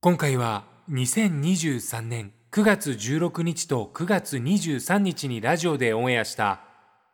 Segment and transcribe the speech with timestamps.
[0.00, 6.60] 今回は2023年9月16日と9月23日にラジオでオンエアした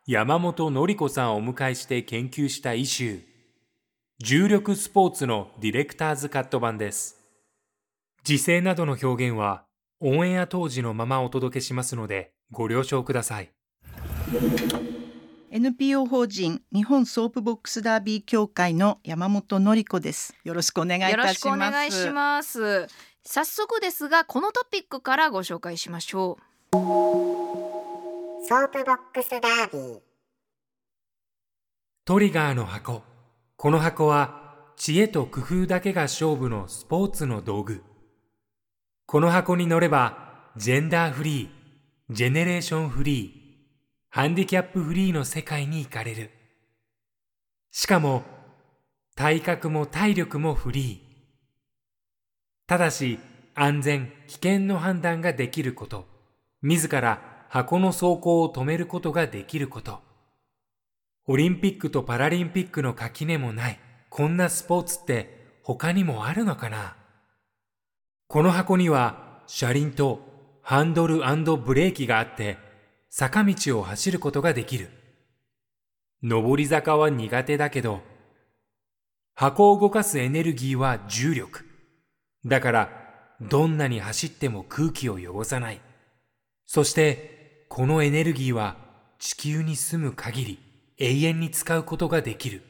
[0.05, 3.21] 山本の子さんをお迎えして研究したイシュー。
[4.19, 7.17] 重力スポーツのディレクターズカット版です。
[8.23, 9.63] 時勢などの表現は
[10.01, 13.49] オンエア当時のままお届けしますのでご了承ください。
[15.55, 20.33] NPO 法人日本ソープボックスダービー協会の山本教子です。
[20.43, 21.17] よろしくお願いいたします。
[21.19, 22.87] よろしくお願いします。
[23.23, 26.39] 早速ですがこのトピックからご紹介しましょ
[26.71, 26.73] う。
[26.73, 29.99] ソープボックスダービー。
[32.03, 33.03] トリガーの箱。
[33.55, 37.83] この箱は知恵と工夫だけが勝負のスポーツの道具。
[39.05, 43.42] この箱に乗ればジェンダーフリージェネレーションフリー
[44.15, 46.29] ハンディキャップフリーの世界に行かれる。
[47.71, 48.21] しかも
[49.15, 50.99] 体格も体力もフリー。
[52.67, 53.17] ただし
[53.55, 56.05] 安全危険の判断ができること。
[56.61, 59.99] 自ら箱の走行を止めることができること。
[61.25, 63.79] オリンピックとパラリンピックの垣根もない。
[64.11, 66.95] こんなスポーツって他にもあるのかな？
[68.27, 70.19] この箱には車輪と
[70.61, 71.17] ハンドル
[71.57, 72.59] ブレーキがあって
[73.15, 74.89] 坂道を走ることができる。
[76.23, 78.01] 上り坂は苦手だけど
[79.35, 81.63] 箱を動かすエネルギーは重力。
[82.43, 82.89] だから
[83.39, 85.81] どんなに走っても空気を汚さない。
[86.65, 88.77] そしてこのエネルギーは
[89.19, 90.59] 地球に住む限り
[90.97, 92.63] 永遠に使うことができる。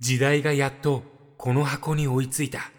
[0.00, 1.02] 時代がやっと
[1.36, 2.72] この箱に追いついた。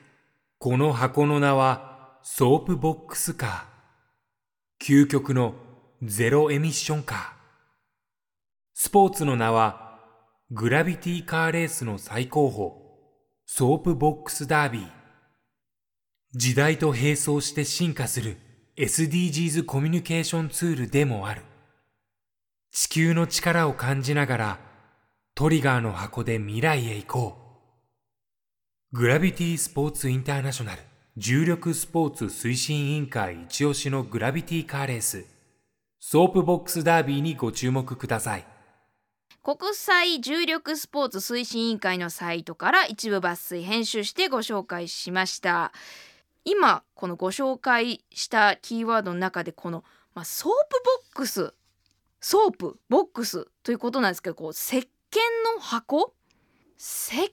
[0.58, 4.84] この箱の名はソープボックスカー。
[4.84, 5.54] 究極の
[6.04, 7.20] ゼロエミッションカー。
[8.76, 10.00] スポーツの名は
[10.52, 12.74] グラビティカーレースの最高峰、
[13.48, 14.88] ソープボックスダービー。
[16.36, 18.38] 時代と並走して進化する
[18.78, 21.42] SDGs コミュニケーションツールでもある。
[22.72, 24.60] 地球の力を感じながら
[25.34, 27.38] トリガーの箱で未来へ行こ
[28.94, 28.96] う。
[28.96, 30.82] グラビティスポーツインターナショナル
[31.18, 35.26] 重力スポーツ推進委員会一押しのグラビティカーレース
[36.10, 38.48] ソープボックスダービーにご注目ください。
[39.44, 45.74] 国際重力スポーツ推進委員会のサイトから一部抜粋編集してご紹介しました。
[46.46, 49.84] 今このご紹介したキーワードの中でこの、
[50.16, 50.82] まあ、ソープ
[51.12, 51.54] ボックス
[52.22, 54.84] ソープボックスということなんですけどこう石鹸
[55.56, 56.14] の箱？
[56.80, 57.32] 石鹸っ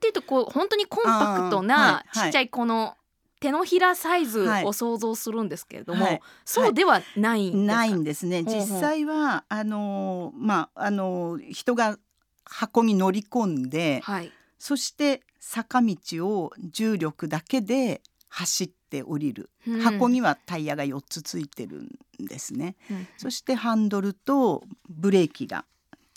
[0.00, 2.96] ていうとこう本当にコンパクトなちっちゃいこの
[3.40, 8.42] 手のひらサイズを想像するんですけれども、はい、そうではないんないんですね。
[8.42, 11.98] 実際はあのまああの人が
[12.44, 25.64] 箱に乗り込んで、はい、そして坂道を重力だけで走って降りる、うん、箱にはタイヤが4つついてるんですね、うん、そしてハンドルとブレーキが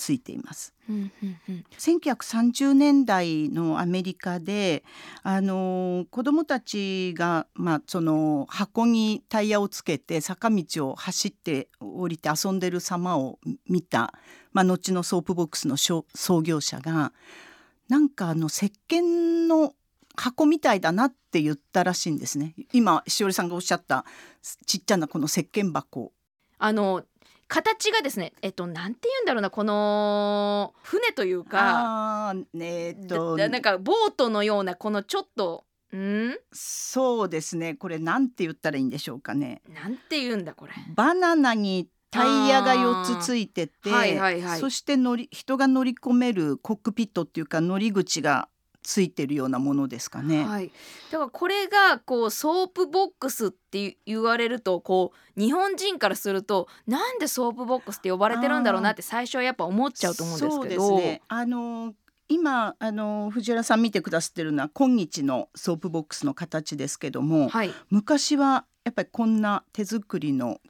[0.01, 0.73] ついています。
[0.89, 4.83] うんうんうん、1930年代のアメリカで
[5.21, 13.37] あの子どもたちが、まあ、その箱にタイヤをつけて坂道を走って降りて遊んでる様を
[13.69, 14.15] 見た、
[14.53, 17.13] まあ、後のソープボックスの創業者が
[17.87, 19.75] なんかあの石鹸の
[20.15, 22.55] 箱みたいだなって言ったらしいんですね。
[22.73, 24.03] 今しおりさんがおっしゃった
[24.65, 26.11] ちっちゃなこの石鹸箱。
[26.57, 27.03] あの
[27.51, 36.33] 形がですねえっとなんて言うんだろうなこの船というかあ、えー、っとなんかボートのようなこのちょっとん？
[36.53, 37.75] そうですね。
[37.75, 39.61] これなんて言ったらいいんでしょうかね。
[39.73, 40.71] なんて言うんだこれ。
[40.95, 48.47] バナナにタイヤが4つついてて、はいはいはい、そして乗り人が乗り込めるコックピットっていうか乗り口が
[48.83, 50.43] ついてるようなものですかね。
[50.43, 50.71] はい、
[51.11, 60.97] だからこれがこうソープボックスって言われるとこう日本人からするとなんでソープボックスって呼ばれてるんだろうなって最初はやっぱ思っちゃうと思うんですけど。
[60.97, 61.93] ね、あの
[62.27, 70.61] 今あの藤原さん見てくださってるのは今日のソープボックスの形ですけども、はい、昔はやっぱりこんな手作りの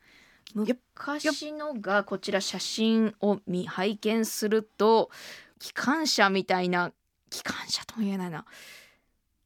[0.56, 5.12] 昔のがこちら写真を見拝見すると
[5.60, 6.92] 機関車みたいな
[7.32, 8.46] 機関車とも言えないな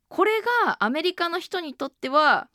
[0.09, 2.49] これがアメリカの人にとっては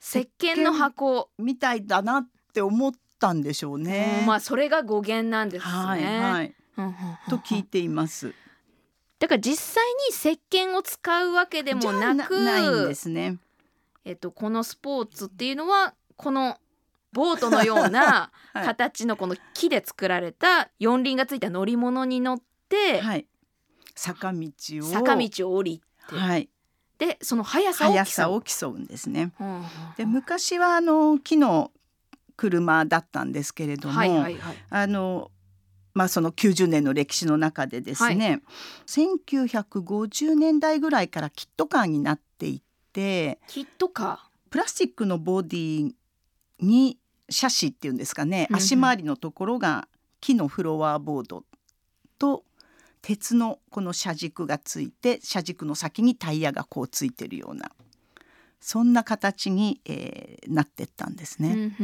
[0.00, 4.22] 石鹸の箱みたいだなって思ったんでしょうね。
[4.26, 5.72] まあそれが語源なんですね。
[5.72, 6.54] はい、はい、
[7.30, 8.34] と聞いています。
[9.18, 13.38] だから実際に石鹸を使うわけでもなくないんですね。
[14.04, 16.58] えっとこのスポーツっていうのはこの
[17.12, 22.38] ボートのような 形のこの木で作られた四輪がついた乗り物に乗っ
[22.68, 23.26] て、はい、
[23.94, 24.50] 坂道
[24.80, 26.48] を坂道を降りて、はい、
[26.98, 28.78] でその速さを競う。
[28.78, 29.32] んですね。
[29.96, 31.70] で昔はあの木の
[32.36, 35.30] 車だったんですけれども、はいはいはい、あの
[35.94, 38.42] まあ、その90年の歴史の中でですね、はい、
[38.86, 42.62] 1950年代ぐらいからキットカーになっていっ
[42.92, 44.50] てキットカー？
[44.50, 45.92] プラスチックのボディ
[46.60, 46.98] に
[47.30, 49.88] シャシっていうんですかね、足回りのところが
[50.20, 51.44] 木のフロアボード
[52.18, 52.44] と
[53.04, 57.70] 鉄のこの車軸がついて車軸の先にタイヤがこうついてるような
[58.60, 61.76] そんな形に、えー、なってったんですね。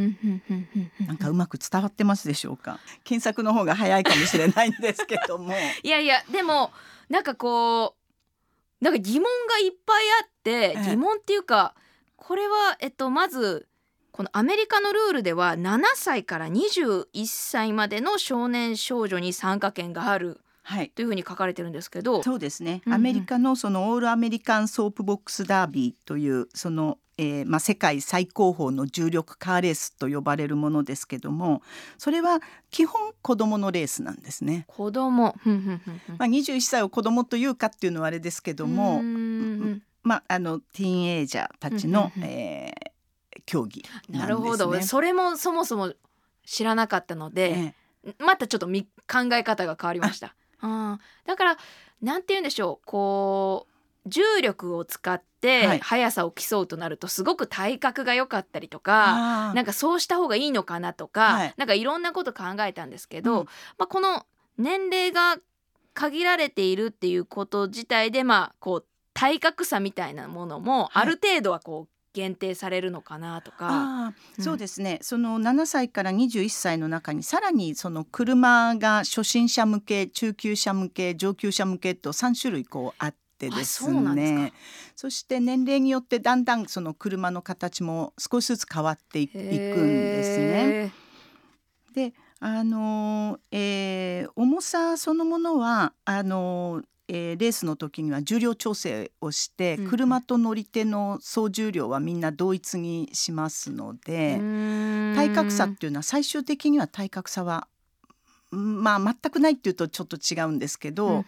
[1.06, 2.78] なんかうまく伝わってますでしょうか？
[3.04, 5.52] 検索の方が早いかもしれないんですけども。
[5.84, 6.72] いやいやでも
[7.10, 7.96] なんかこ
[8.80, 11.74] うなんか疑問がいっぱいあって、疑問っていうか
[12.16, 13.68] これはえっとまず
[14.10, 20.40] このアメリカのルールでは7歳から21歳までの少年少女に参加権がある。
[20.70, 31.60] はい、というふうに書かれてるんですけどそうですね、うんうん、アメリカのそのオールアメリカンソープボックスダービーというその、えーまあ、世界最高峰の重力カーレースと呼ばれるものですけども
[31.98, 32.38] それは
[32.70, 34.64] 基本子供のレースなんですね。
[34.68, 35.34] 子供。
[36.16, 39.02] まあ21歳を子供というかっていうのはあれですけども
[40.04, 44.80] まああのティーンエイジャーたちの、えー、競技な、ね,、るほど。
[44.82, 45.92] それもそもそも
[46.46, 47.74] 知らなかったので、え
[48.04, 50.36] え、またちょっとみ考え方が変わりました。
[50.62, 51.56] うん、だから
[52.02, 52.86] なんて言うんでしょう。
[52.86, 53.70] こう
[54.06, 63.46] 重力を使って速さを競うとなるとすごく体格が良かったりとか、なんかそうした方がいいのかなとか、はい、なんかいろんなこと考えたんですけど、うん、
[63.78, 64.24] まあ、この
[64.58, 65.36] 年齢が
[65.94, 74.98] 限られているっていうこと自体でまあこう体格差みたいなものもある程度はこう限定されるのかなとか、うん、そうですね。
[75.02, 84.52] その7歳から21歳の中にさらにその車が初心者向け中級者向け上級者向けと3種類こうあってですね。
[84.96, 90.92] そして年齢によってだんだんその車の形も少しずつ変わっていくんですね。
[91.94, 104.38] であの、えー、重さそのものはあのえー、レースの時には重量調整をして、うん、車と乗り手の総重量はみんな同一にしますので
[105.16, 107.66] 体格差っていうのは最終的には体格差は
[108.52, 111.24] まあ全くないっていうとちょっと違うんですけど、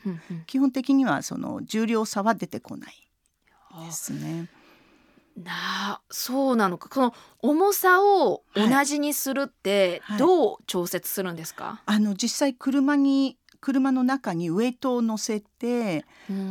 [0.47, 3.09] 基本的にはその重量差は出てこない
[3.87, 4.49] ですね。
[5.37, 6.89] なそうなのか。
[6.89, 16.05] この重さを同じにするってどう調節するんですか、はいはい、あの実際車に車の中にウエイトを乗せて、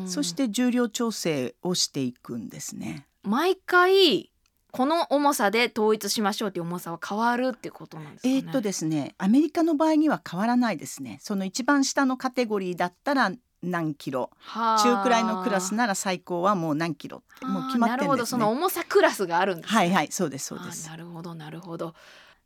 [0.08, 3.06] そして重量調整をしていくんですね。
[3.24, 4.32] 毎回
[4.72, 11.20] この重さで統一しましょうっていう重さは変わるってことなんですか、ね、えー、っとですねアメリカの場合には変わらないですね。
[11.22, 14.32] その一番下のカテゴリーだったら何キロ。
[14.56, 18.26] 中くらいのクラスなら最高はもう何キロもう決まってるんです、ね、なるほど。
[18.26, 20.88] その重さクラスがあるんです、ね、はいはいそうですそうです。
[20.88, 21.94] なるほどなるほど。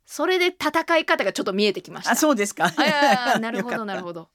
[0.04, 2.12] それで戦い方がちょっと見えてきました。
[2.12, 2.72] あそうですか。
[3.40, 4.28] なるほどなるほど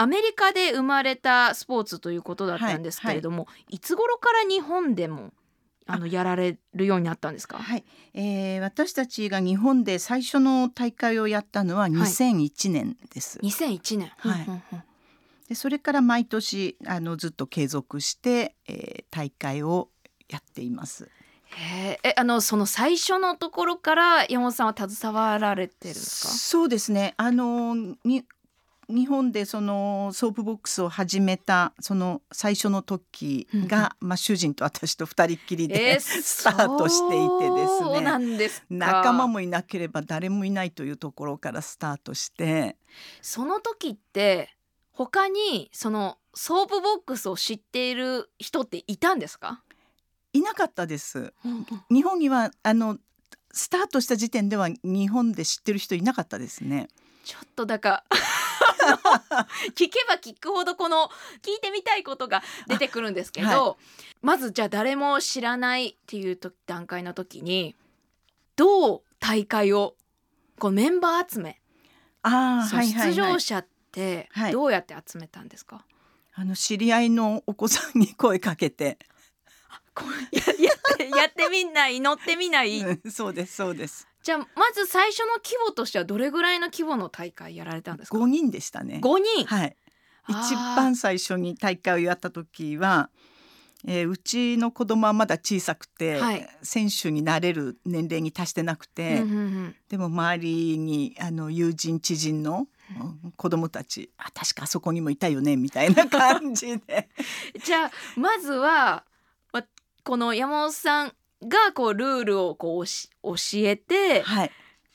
[0.00, 5.32] アメリカで生まれたスポーツということだったんですけれども、はいはい、いつ頃から日本でも
[5.86, 7.58] あのやられるようになったんですか？
[7.58, 13.38] はい、えー、私たちが日本で最初の大会をやったのは2001年です。
[13.38, 14.12] はい、2001年。
[14.18, 14.46] はい。
[15.48, 19.88] でそれから毎年あのずっと継続して、えー、大会を
[20.28, 21.08] やっています。
[22.04, 26.32] えあのその最初のところから山本さんは携わられてるんですか？
[26.34, 27.14] そうですね。
[27.16, 27.74] あの
[28.04, 28.24] に
[28.88, 38.78] 日本でそのソープボックスを始めたその最初の時が、まあ、主人と私と二人っきりで、 スタートしていてですね。
[38.78, 42.76] 仲間もいなければ誰もいないというところからスタートして。
[43.20, 44.56] その時って
[44.90, 49.62] 他にそのソープボックスを知っている人っていたんですか？
[50.32, 51.34] いなかったです。
[51.90, 52.98] 日本にはあの
[53.52, 56.88] スタートした時点では日本で知ってる人いなかったですね。
[57.24, 58.04] ちょっとだか
[59.74, 61.10] 聞けば聞くほどこの
[61.42, 67.74] 聞いてみたいことが出てくるんですけど、はい、まずじゃあ誰も知らないっていう段階の時に
[68.56, 69.96] どう大会を
[70.58, 71.60] こうメンバー集め
[72.22, 75.84] あ、はいはい、出場者ってどうやって集めたんですか、はい、
[76.34, 78.98] あの知り合いのお子さんに声かけて
[80.32, 84.06] ややってみない乗ってみない、うん、そうですそうです。
[84.22, 89.00] じゃあまず最初の規模としてはどれぐらいの規模の大会やられたんですか？5人でしたね。
[89.02, 89.46] 5人。
[89.46, 89.76] はい。
[90.28, 93.08] 一番最初に大会をやった時は
[93.86, 102.66] えー、うちの子供はまだ小さくて、はい、選手になれる年齢に達してなくて、うんうんうん、でも周りにあの友人知人の
[103.36, 107.08] 子供たちあ確かあそこにもいたよねみたいな感じで。
[107.64, 109.04] じゃあまずは
[110.08, 111.12] この山本さん
[111.42, 114.50] がこうルールをこう教えて、はい、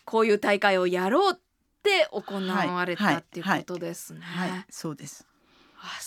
[0.05, 1.39] こういう大会をやろうっ
[1.83, 4.21] て行われたっていうことですね。
[4.23, 5.27] はい、はい、そうです
[5.77, 5.99] あ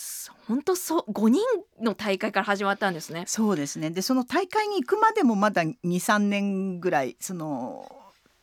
[0.48, 1.40] 本当そう5人
[1.80, 3.22] の大会から始まったんですね。
[3.28, 7.88] そうですねでその大会に行くまでもまだ23年ぐらいその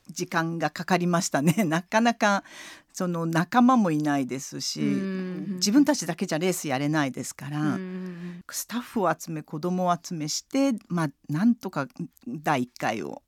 [0.10, 1.64] 時間がかかりましたね。
[1.66, 2.44] なかなか
[2.94, 7.80] その仲間もいないですし自分たちだけじゃレースやれないですから
[8.52, 11.88] スタッフを集め子供を集めしてまあなんとか
[12.28, 13.24] 第1回を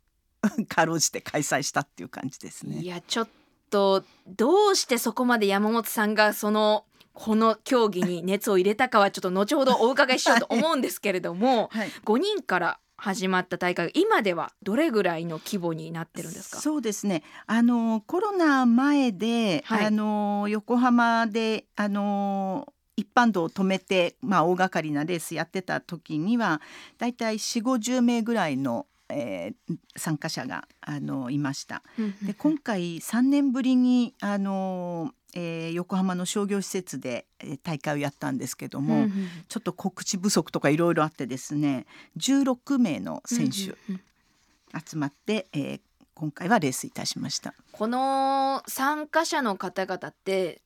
[0.69, 2.79] かろうじて開催したっていう感じですね。
[2.79, 3.27] いやちょっ
[3.71, 16.59] とどうしてそこまで山本さんがそのこの競技に熱を入れたかはちょっと後ほどお伺いしようと思うんですけれども、 はい、5人から始まった大会今ではどれぐらいの規模になってるんですか？
[16.59, 17.23] そうですね。
[17.45, 26.61] あのコロナ前で、はい、あの横浜であの一般道を止めて、まあ、大掛かりなレースやってた時には
[26.97, 31.83] だいたい4 5 0名ぐらいのえー、参加者があのいました。
[32.23, 39.11] で今回3年ぶりにあのえー、横浜の商業施設で、えー、大会をやったんですけども、うんうん、
[39.49, 41.85] ちょっと告知不足とかいろいろあってですね
[42.17, 45.81] 16名の選手集まって、えー、
[46.13, 47.53] 今回はレースいたしました。
[47.73, 50.61] この参加者の方々って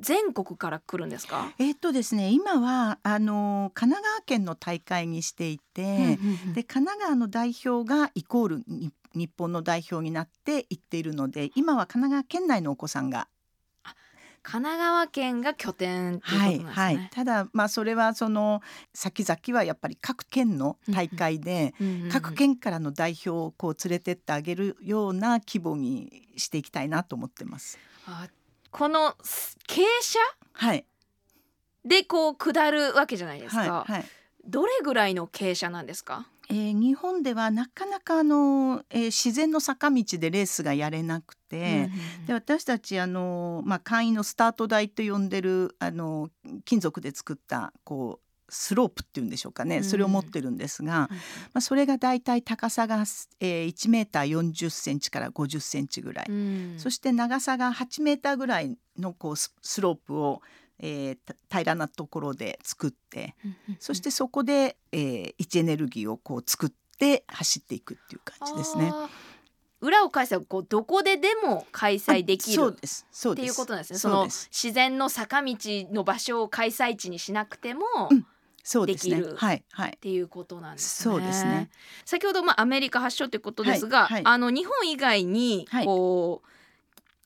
[0.00, 1.52] 全国から来るんですか？
[1.58, 8.64] えっとですね今はあの神奈川県の大会にしていて、うんうんうん、で神奈川の代表がイコール
[9.14, 13.28] 日本の代表になって行っているので今は神奈川県内のお子さんが。
[14.40, 16.20] 神奈川県が拠点。
[16.20, 18.62] はい、はい、ただまあそれはその
[18.94, 21.74] 先々はやっぱり各県の大会で、
[22.10, 27.78] 各県からの代表をこう連れてってあげるような規模にしていきたいなと思ってます。
[28.06, 28.26] あ
[28.70, 29.16] この
[29.66, 29.90] 傾斜、
[30.52, 30.84] はい、
[31.84, 33.86] でこう下るわけじゃないですか。
[34.44, 36.26] どれぐらいの傾斜なんですか？
[36.50, 46.30] えー、日本ではなかなかあの、えー、自然の坂道でレースがやれなくて、うん、で私たちあの、まあ、簡易のスタート台と呼んでるあの
[46.64, 51.08] 金属で作ったこうスロープっていうんでしょうかね、それを持ってるんですが、
[51.52, 52.96] まあ、それがだいたい高さが、
[53.40, 60.42] えー、1メーター40センチから50センチぐらい、うん、そして長さが8メーターぐらいのこうスロープを
[60.80, 63.34] えー、平らなところで作って、
[63.80, 68.92] そしてそこで、えー、位置エネルギーをこう作って走っていくっていう感じですね。
[69.80, 73.06] 裏を返せばこうどこででも開催できるそうです。
[73.12, 73.98] そうっていうことなんですね。
[73.98, 75.56] その自然の坂道
[75.92, 78.26] の場所を開催地にしなくても、うん
[78.86, 79.34] できる。
[79.36, 79.90] はいはい。
[79.96, 81.14] っていうことなんですね。
[81.14, 81.70] そうですね。
[82.04, 86.58] 先ほどまあアメリカ発祥ということですが、はいはい、あの日本以外にこう、はい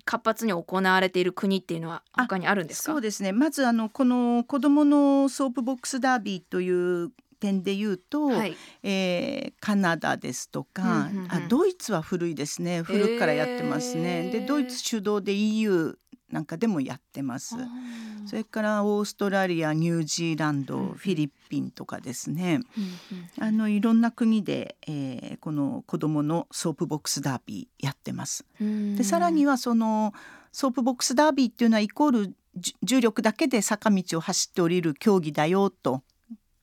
[0.04, 2.90] 活発に行われている国っていうのは他にあるんですか？
[2.90, 3.30] そうですね。
[3.30, 12.82] まずあのこの子どものソープボックスダービーという点で言うと、はい、えー、カナダですとか、うんうんうん、あドイツは古いですね。
[12.82, 14.30] 古くからやってますね。
[14.30, 15.98] でドイツ主導で EU
[16.30, 17.56] なんかでもやってます。
[18.26, 22.60] それからオーストラリアニュージーランド、うん、フィリピンとかですね、
[23.38, 28.46] うん、あのいろんな国で、えー、この子どものソープボックスダービーやってます。
[28.60, 30.14] でさらにはその
[30.52, 32.34] ソープボックスダービーっていうのはイコール
[32.82, 36.02] 重力だけで坂道を走って降りる競技だよと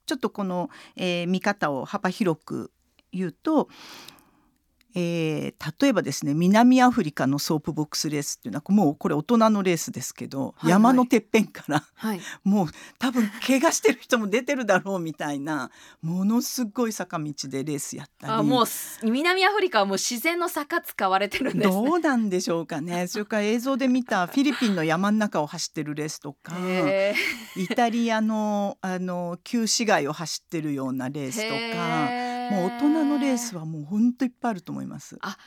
[0.09, 2.71] ちょっとこの、えー、見方を幅広く
[3.11, 3.69] 言うと
[4.95, 12.67] えー、例えばですね南アフリカのソープボックスレースっていうのはもうこれ大人のレースですけど、はいはい、山のてっぺんから、はい、もう
[12.97, 15.69] 多分怪我してる人も出てるだろうみたいな
[16.01, 18.33] ものすごい坂道でレースやったり。
[18.33, 18.65] あもう
[19.03, 23.05] 南アフリカはもう自然の坂使われてるんです、ね、どうなんでしょうかね。
[23.07, 26.55] それから映像で見たフィリピンの山の中を走ってるレースとか
[27.55, 32.28] イタリアのあの旧市街を走ってるようなレースとか。
[32.51, 35.17] もう大人のレースはもう本当いっぱいあると思います。
[35.21, 35.37] あ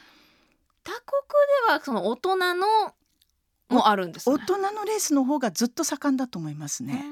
[0.85, 1.01] 他国
[1.69, 2.67] ではその大人の
[3.69, 7.05] もあるんです、ね、大人のレースの方がずっと盛んだと思いますね。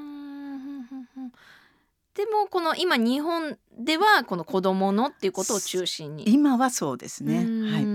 [2.13, 7.37] でもこの今日本ではこの子供のっていうことを中心に今はそうですね。
[7.37, 7.85] はい。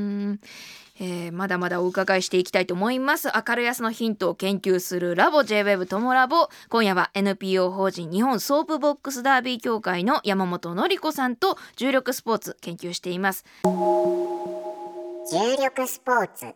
[0.99, 3.29] えー、まだまだお伺いしていきたいと思います。
[3.35, 6.49] 明るい明日のヒントを研究するラボ J-WAVE TOMOLAB。
[6.69, 13.45] 今夜は NPO 法人日本ソープボックスダービー協会の山本典子さんと重力スポーツ研究しています。
[13.65, 16.47] 重力スポーツ。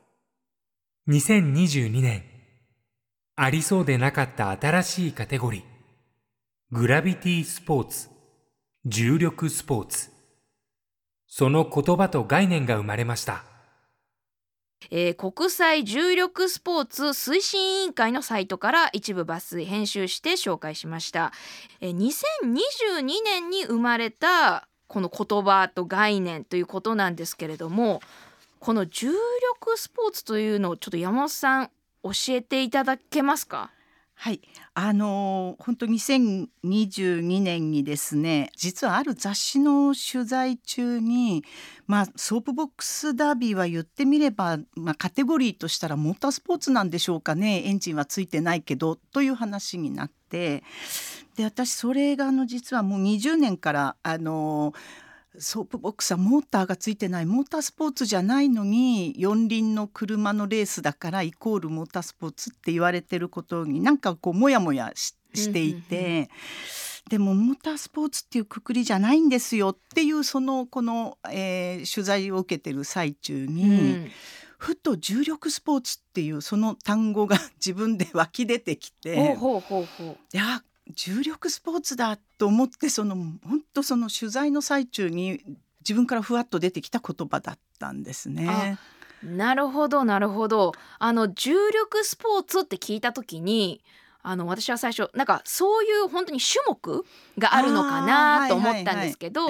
[1.09, 2.25] 2022年。
[3.37, 5.63] ありそうでなかった新しいカテゴリー。
[6.71, 8.09] グラビティスポーツ。
[8.87, 10.11] 重力スポーツ。
[11.33, 13.45] その言葉と概念が生まれました
[14.91, 21.33] えー、国際重力スポーツ推進委員会のサイトから一部抜粋編集して紹介しました、
[21.81, 28.01] えー、2022年に生まれたこの言葉と概念ということなんですけれども
[28.59, 31.71] この重力スポーツというのをちょっと山本さん
[32.03, 33.71] 教えていただけますか？
[34.23, 34.43] はい、
[34.75, 41.43] あの本当2022年にですね実はある雑誌の取材中に、
[41.87, 47.63] まあ、ソープボックスダービーは言ってみれば、まあ、カテゴリーとしたらモータースポーツなんでしょうかね。
[47.65, 50.65] エンジンはついてないけどという話になって。
[51.37, 54.75] で私それがあの実はもう20年からあの
[55.39, 57.27] ソープボックスはモーターがついてない。
[57.27, 65.15] モータースポーツじゃないのに四輪の車のレースだからイコールモータースポーツって言われてることになんかこうモヤモヤし
[65.53, 66.31] ていて。
[67.09, 73.67] でもモータースポーツっていうくくりじゃないんですよっていうそのこの、えー、取材を受けてる最中に、う
[74.07, 74.11] ん、
[74.59, 79.17] ふと重力スポーツっていうその単語が 自分で湧き出てきて
[80.33, 80.63] いや
[80.95, 85.41] 重力スポーツだと思ってその本当その取材の最中に
[85.81, 88.79] 自分からふわっと出てきた言葉だったんですね。
[89.23, 90.73] なるほどなるほど。
[90.99, 93.83] あの重力スポーツって聞いた時に
[94.23, 97.05] あの私は最初なんかそういう本当に種目
[97.39, 99.49] があるのかなと思ったんですけど、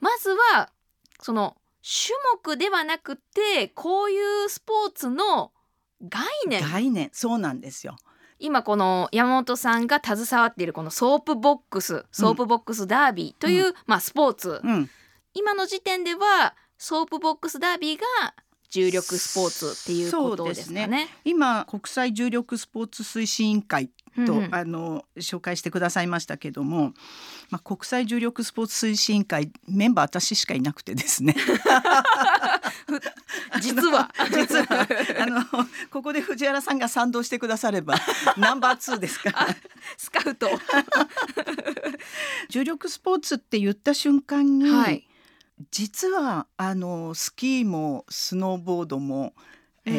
[0.00, 0.70] まずは
[1.20, 5.52] その種目ではなくてこういうスポーツの
[6.06, 6.62] 概念。
[6.62, 7.10] 概念。
[7.12, 7.96] そうなんですよ
[8.38, 14.90] 今この山本さんが携わっているこのソープボックスソープボックスダービーという、うん、まあ、スポーツ、うん、
[15.34, 18.34] 今の時点ではソープボックスダービーが
[18.70, 20.86] 重力スポーツっていうことですかね。
[20.86, 21.08] ね。
[21.24, 23.90] 今国際重力スポーツ推進委員会
[24.26, 26.92] と、うん、あの紹介してくださいましたけども、
[27.50, 31.34] まあ、国際重力スポーツ推進会メンバー私しかいなくてですね。
[33.60, 34.10] 実は。
[34.30, 34.66] 実は。
[35.20, 35.44] あの
[35.90, 37.94] ここで藤原さんが賛同してくだされば
[38.36, 39.56] ナンバーツーですから。
[39.96, 40.48] スカウト。
[42.48, 45.06] 重力スポーツって言った瞬間に、はい、
[45.70, 49.34] 実はあのスキーもスノーボードも
[49.90, 49.94] えー、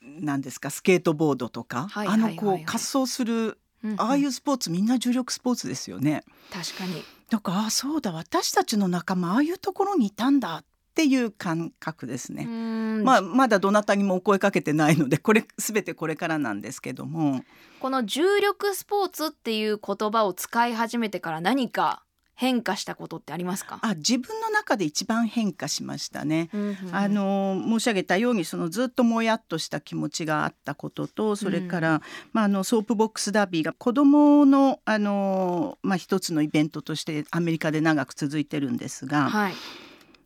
[0.00, 6.24] なんですかスケートボードとか、はいはいはいはい、あのこう滑走する、うんうん、ああいうスポーツみんな重力スポーツですよね。
[6.50, 7.02] 確かに。
[7.30, 12.46] だからあそうだ私たちの仲間ああいうところにいたんだっていう感覚ですね。
[12.46, 17.42] まあまだどなたにもお声かけてないのでこれ全てこれからなんですけども。
[17.80, 22.03] この重力スポーツっていう言葉を使い始めてから何か
[22.34, 23.78] 変化したことってありますか？
[23.82, 32.00] あ自分の中で一番変化しましたね、うんうん、あの申し上げたようにそのずっともやっとした気持ちがあったこととそれから、うん、
[32.32, 39.54] まあ、あのソープボックスダービーが子どものあの、まあ、一つのイベントとしてアメリカで長く続いてるんですが、はい、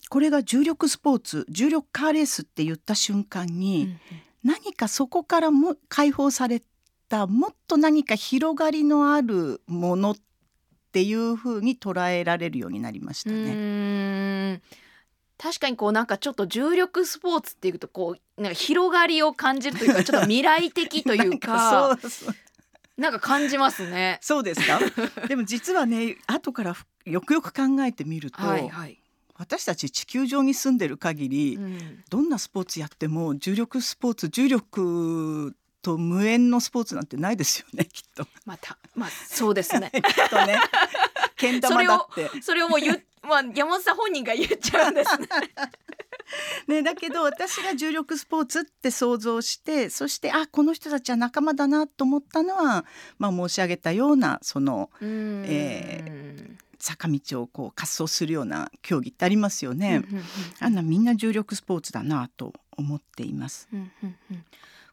[0.09, 6.62] これが重力スポーツ重力カーレースって言った瞬間に、うんうん、何かそこからも解放され
[7.09, 10.16] たもっと何か広がりのあるものっ
[10.88, 14.62] っていうふうに捉えられるようになりましたね。
[15.37, 21.96] 確かにこうなんかちょっと重力スポーツっていうとこうなんか広がりを感じるというかちょっと未来的というか
[22.96, 24.18] なんか感じますね。
[24.22, 24.81] そうですか
[25.29, 28.98] でも実はね後からよくよく考えてみると、はいはい、
[29.37, 38.27] 私たち地球上に住んでる限り、うん、どんなスポーツやっても重力スポーツ重力と無縁のスポーツなんてないですよねきっと。
[38.44, 39.91] またまあそうですね。
[39.95, 40.59] きっとね。
[41.37, 42.43] けん玉だって。
[42.43, 45.29] それをもう言まあ山本さん本人が言っちゃうんですね。
[46.67, 52.85] ね、だけど私が重力スポーツって想像してそしてあこの人たちは仲間だなと思ったのは、
[53.19, 60.05] まあ、申し上げたようなその、えー、坂道をこう滑走するような競技ってありますよね。
[60.61, 63.69] あんなみんな重力スポーツだなと思っています。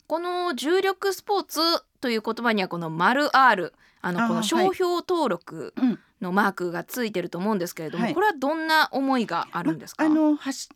[0.07, 1.59] この重力スポーツ
[1.99, 3.73] という言葉にはこの丸 R
[4.07, 5.73] あのこの商標登録
[6.21, 10.05] のマークがついてると思うんですけれども、はい、これはどんな思いがあるんですか？
[10.05, 10.69] あの発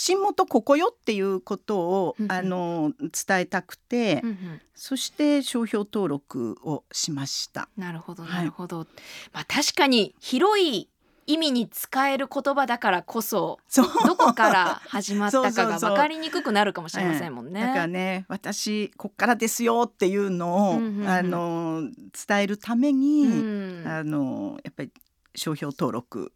[0.00, 7.68] 信元ここよっていうことを、うんうん、あの伝えたくて、うんうん、そして商標登録をしました。
[7.76, 8.78] なるほどなるほど。
[8.78, 8.86] はい、
[9.32, 10.88] まあ確かに広い
[11.32, 17.60] 意味に使える言葉だからこそどこから始まったかが分かりにくくなるかもしれませんもんね。
[17.60, 21.82] だからね私こっからですよっていうのを、うんうんうん、あの
[22.26, 24.90] 伝えるために、うん、あのやっぱり
[25.34, 26.32] 商標登録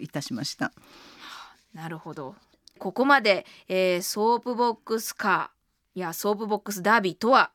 [0.00, 0.72] いたしました。
[1.72, 2.34] なるほど。
[2.78, 7.52] ここまで、えー、ソープボックスカーやソープボックスダービーとは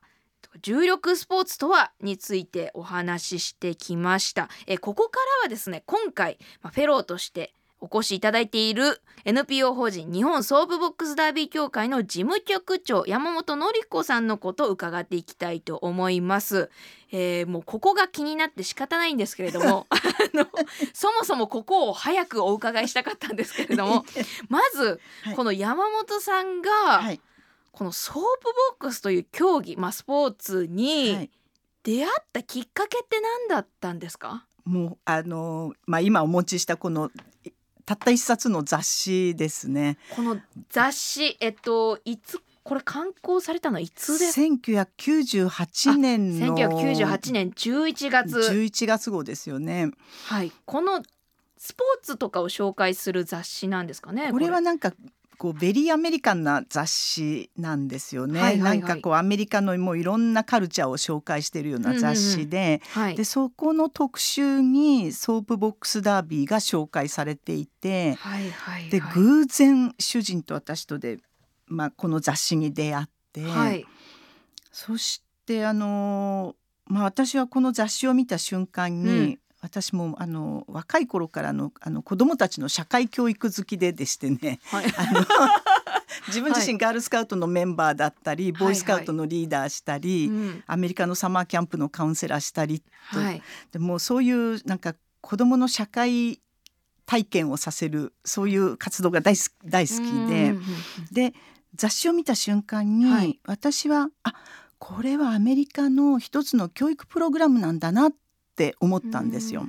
[0.62, 4.48] 重力スポーツとはについてお話ししてきました。
[4.66, 16.70] えここからはですね今回、まあ、フェローとしてお越しいただいている NPO 法人日本ソープボックスダービー協会の事務局長山本典子さんのことを伺っていきたいと思います。
[17.12, 19.96] えー、もうここが気になって仕方ないんですけれども あ
[20.34, 20.46] の
[20.92, 24.04] そもそもここを早くお伺いしたかったんですけれども
[24.48, 25.00] まず、
[25.36, 27.20] この山本さんが、はい
[27.76, 31.30] このソープボックスという競技、まあ、スポーツに
[31.82, 37.10] 出会ったきっかけって何だったんですか、もうあの、まあ、今お持ちしたこの
[37.84, 39.98] たった一冊の雑誌ですね。
[40.16, 48.38] この雑誌、えっと、いつこれ刊行されたのはいつです？1998年の1998年11月。
[48.38, 49.90] 11月号ですよね。
[50.24, 50.50] はい。
[50.64, 51.02] この
[51.58, 54.92] スポーツとかを紹介する雑誌なんですかねこれはなんか
[55.38, 63.08] こう very American な雑誌なんですよね、はいはいはい、なんかこうアメリカのもういろんなカルチャーを紹介しているような雑誌でうんうん。
[63.10, 71.18] うん、でそこの特集にソープボックスダービーが紹介されていて、はいはいはい、で偶然主人と私とで、
[71.66, 73.86] まあ、この雑誌に出会って、はい、
[74.72, 85.26] そしてあの、まあ、私はこの雑誌を見た瞬間に、うん私もあの若い頃からのあの子どもたちの社会教育好きででしてね、はい、あの
[86.28, 92.80] 自分自身ガールスカウトのメンバーだったり、はい、ボーイスカウトのリーダーしたり、はいはい、アメリカのサマーキャンプのカウンセラーしたり
[93.12, 93.42] と、はい、
[93.72, 96.40] でもそういうなんか子どもの社会
[97.06, 100.54] 体験をさせるそういう活動が大好大好きで。
[101.12, 101.34] で
[101.74, 104.32] 雑誌を見た瞬間に、はい、私はあ
[104.78, 108.12] これはアメリカの一つの教育プログラムなんだなっ
[108.56, 109.66] って思ったんですよ。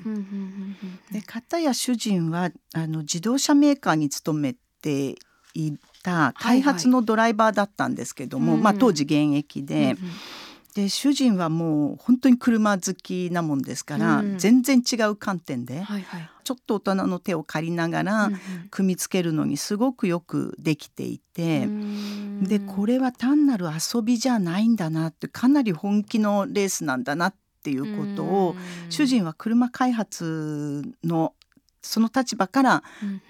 [1.12, 5.15] で片や主人はあの自動車メーカーに勤めて
[5.54, 5.73] い
[6.04, 9.97] た開発のドライバーだったんですけども、はいはい、まあ、当時現役で。
[10.73, 18.30] で主人はもう本当に車好きなもんですから、うん、全然違う観点で、はいはい、ちょっと大人の手を借りながら
[18.69, 28.56] 組み付けるのにすごくよくできていて、うん、でこれは単なる遊びじゃないんだなってかなり本気のレースなんだなってっていうことを
[28.89, 31.34] 主人は車開発の
[31.82, 32.84] その立場から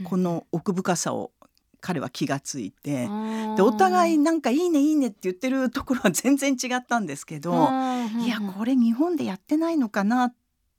[0.03, 1.31] この奥深さを
[1.79, 3.07] 彼は気がついて
[3.55, 10.33] でお互いなんかいいねいいねって言ってるところは全然違ったんですけどいやこれ日本でやってないのかなっ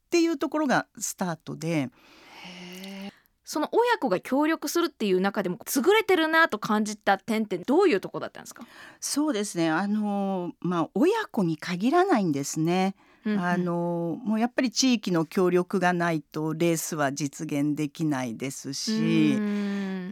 [0.09, 1.89] ていうところがスタートで。
[3.51, 8.63] その親子が協力するっていう中でも優れてるなと感じた点ってどういうとこだったんですか？
[8.99, 9.71] そうですね。
[9.71, 12.93] あのまあ親子に限らないんですね。
[13.25, 19.35] あのもうやっぱり地域の協力がないとレースは実現できないですし、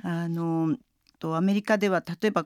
[0.04, 0.78] あの
[1.20, 2.46] とアメリカでは例えば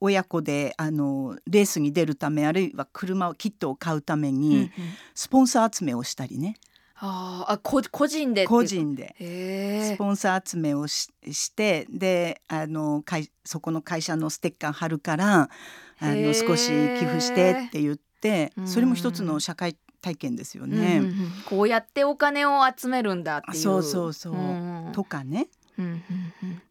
[0.00, 4.70] 親子であのレースに出るためあるいは車をキットを買うために
[5.14, 6.56] スポンサー集めをしたりね。
[7.00, 9.14] ああ個人で個人で。
[9.94, 15.48] スポンサー集めをししてであの会そこの会社のステッカー貼るからあ
[16.00, 23.62] の少し寄付してって言ってそれも一つの社会体験ですよね、うんうんうん、こうやってお金を集めるんだっていう。
[23.62, 25.92] そうそうそう、うんうん、とかね、うんうん
[26.42, 26.62] うん、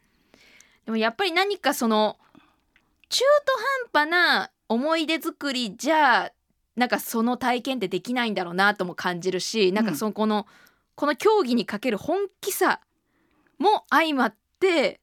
[0.85, 2.17] でもやっぱり何かその
[3.09, 3.23] 中
[3.93, 6.31] 途半端な思い出作りじゃ
[6.75, 10.45] なんかその体験ってできないんだろうなとも感じるし、うん、なんかそのこの
[10.95, 12.81] この競技にかける本気さ
[13.59, 14.99] も相まって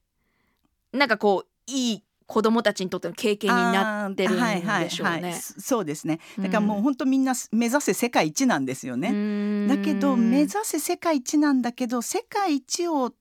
[0.93, 5.11] なんかこういい子供たちにとっての経験になってるんでしょうね。
[5.11, 6.19] はいはいはい、そうですね。
[6.39, 9.67] だからもう本当みんな目指せ世界一なんですよね。
[9.67, 13.13] だけど目指せ世界一なんだけど世界一を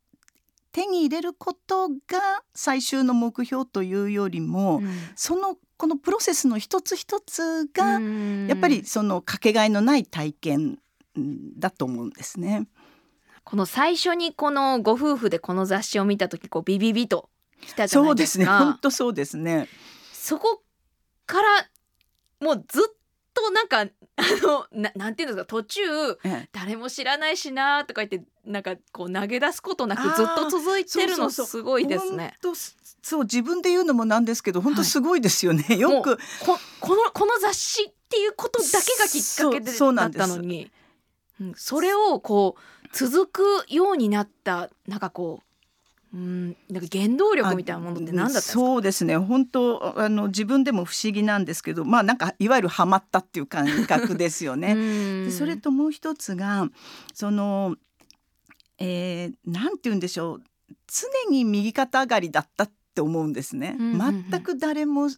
[0.73, 8.01] 手に入れることが最終の目標というよりも、うん、そのこのプロセスの一つ一つが
[8.49, 10.79] やっぱりそのかけがえのない体験
[11.59, 12.67] だと思うんですね。
[13.45, 17.29] この最初にこのご夫婦でこの雑誌を見た時こうビビビと
[17.65, 18.45] きたじゃないですか。
[18.45, 18.65] そうですね。
[18.67, 19.69] 本当そうですね。
[20.13, 20.63] そこ
[21.27, 21.69] から
[22.41, 22.83] もうずっ
[23.35, 23.87] となんかあ
[24.43, 25.83] のななんていうんですか途中、
[26.53, 32.39] 誰も知らないしなとか言ってなんかこう投げ出すことなくずっと続いてるのすごいですね。
[33.03, 35.63] そう自分で言うのもなんですけど本当すごいですよね。
[35.69, 40.71] はい、よくここのこの雑誌っていうことだけがきっかけでだったのに
[41.37, 45.54] そ,、うん、それをこう続くようになったなんかこう
[46.15, 49.17] うんなんか原動力みたいなものって何だったそうですね。
[49.17, 54.77] 本当あの自分でも不思議なんですけどまあなんかいわゆるハマったっていう感覚ですよね。
[55.27, 56.69] でそれともう一つが
[57.13, 57.75] その、
[58.79, 60.43] えー、なんて言うんでしょう。
[60.87, 63.77] 常に右肩上がりだったって思うんですね。
[63.79, 65.09] 全く誰も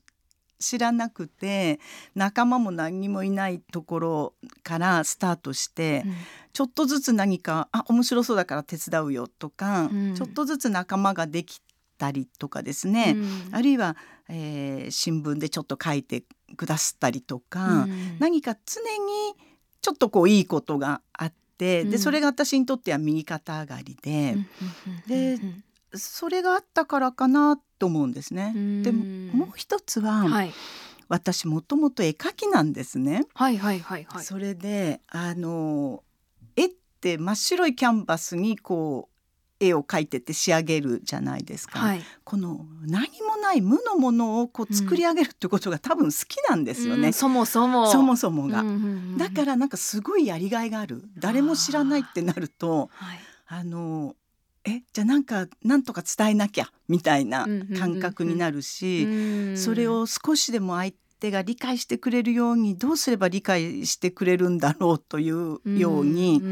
[0.59, 1.81] 知らなくて
[2.15, 6.15] 仲間も何にもいないところからスタートして、うん、
[6.53, 11.61] ちょっとずつ何かあ面白そうだから手伝うよとか、うん、ちょっとずつ仲間ができ
[11.99, 13.97] たりとかですね、うん、あるいは、
[14.29, 16.25] えー、新聞でちょっと書いて
[16.57, 17.87] くださったりとか、
[18.19, 19.35] 何か常に
[19.81, 24.37] ちょっとこういいことがあって、でそれが私にとっては右肩上がりで、
[25.07, 25.39] で
[25.95, 28.53] それがあったからかなと思うんですね。
[28.83, 30.53] でもう一つは、はい、
[31.09, 33.23] 私もともと絵描きなんですね。
[33.35, 34.25] はいはいはいはい。
[34.25, 36.03] それであの
[36.57, 39.17] 絵って真っ白いキャンバスにこう
[39.59, 47.91] 絵を描いてて仕上げるじゃないですか、はい、この何もない無のものをこう作り上げるってことが多分好きなんですよね、うん、そもそも。
[47.91, 48.77] そもそもが、うんうんう
[49.15, 51.03] ん、だからなんかすごいやりがいがある。
[51.17, 54.15] 誰も知らないってなるとあ、はい、あの
[54.67, 57.47] えじゃあなんかなんとか伝えなきゃみたいな
[57.79, 66.43] 感覚になるし、それを少しでも相手が理解してくれるようにどうすれば理解してくれるんだろうというように、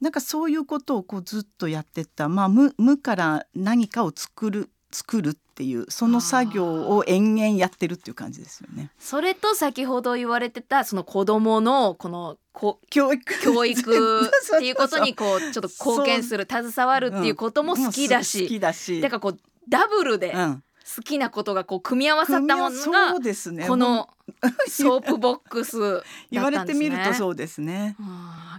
[0.00, 8.90] なんかそういうことをこうずっとやってた、まあ、無無から何かを作る作るっていうその作業を延々やってるっていう感じですよね。
[8.98, 13.42] それと先ほど言われてたその子供のこのこ教育。
[13.42, 19.00] 教育 っていうことにこうちょっと貢献する携わるっていうことも好きだし、好きだし。
[19.00, 19.38] だからこう
[19.68, 20.34] ダブルで
[20.96, 24.08] 好きなことがこう組み合わさったものが、ね、この
[24.68, 27.96] ソープボックス、ね、言われてみるとそうですね。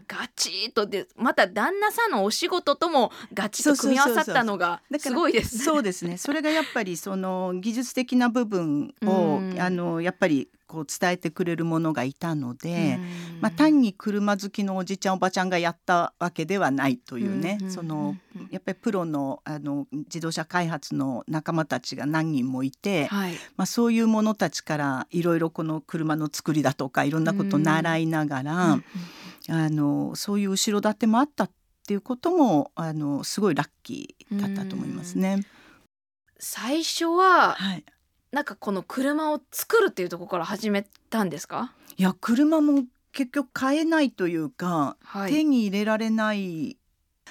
[0.07, 5.63] ガチッとでまた旦那さんのお仕事ともガチッと組み合わさったのがすごいですね。
[5.63, 6.17] そうですね。
[6.17, 12.97] それがやっぱりその技術的な部分をあのやっぱりこう伝えてくれるものがいたので、
[13.41, 18.15] まあ、単に車好きのおじちゃんおばちゃんがやったわけではないというね、その
[18.49, 28.79] やっぱりプロのあの自動車開発の仲間たちが何人もいて、はい、まあ、そういう者たちからいろいろこの車の作りだとかいろんなことを習いながら、あ
[29.47, 31.51] のそういう後ろ盾もあったっ
[31.85, 35.45] ていうこともあのすごいラッキーだったと思いますね。
[36.39, 37.85] 最初は、はい、
[38.33, 41.73] なんかこの車を作るっていうところから始めたんですか？
[41.97, 46.77] いや車も結局買えないというか、はい、手に入れられない。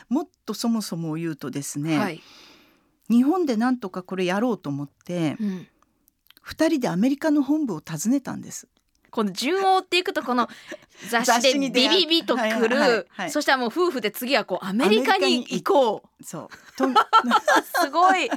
[0.08, 2.22] もっとそもそも言うとですね、はい、
[3.10, 5.66] 日本でなんとかこれやろうと思って、うん、
[6.46, 8.68] 2人でアメリカの本部を訪ねたんです。
[9.10, 10.48] この順を追っていくとこの
[11.10, 16.24] 雑誌でビビビとくる、そしたらもう夫婦で次はこうアメリカに行こう。
[16.24, 16.48] そう。
[17.84, 18.30] すごい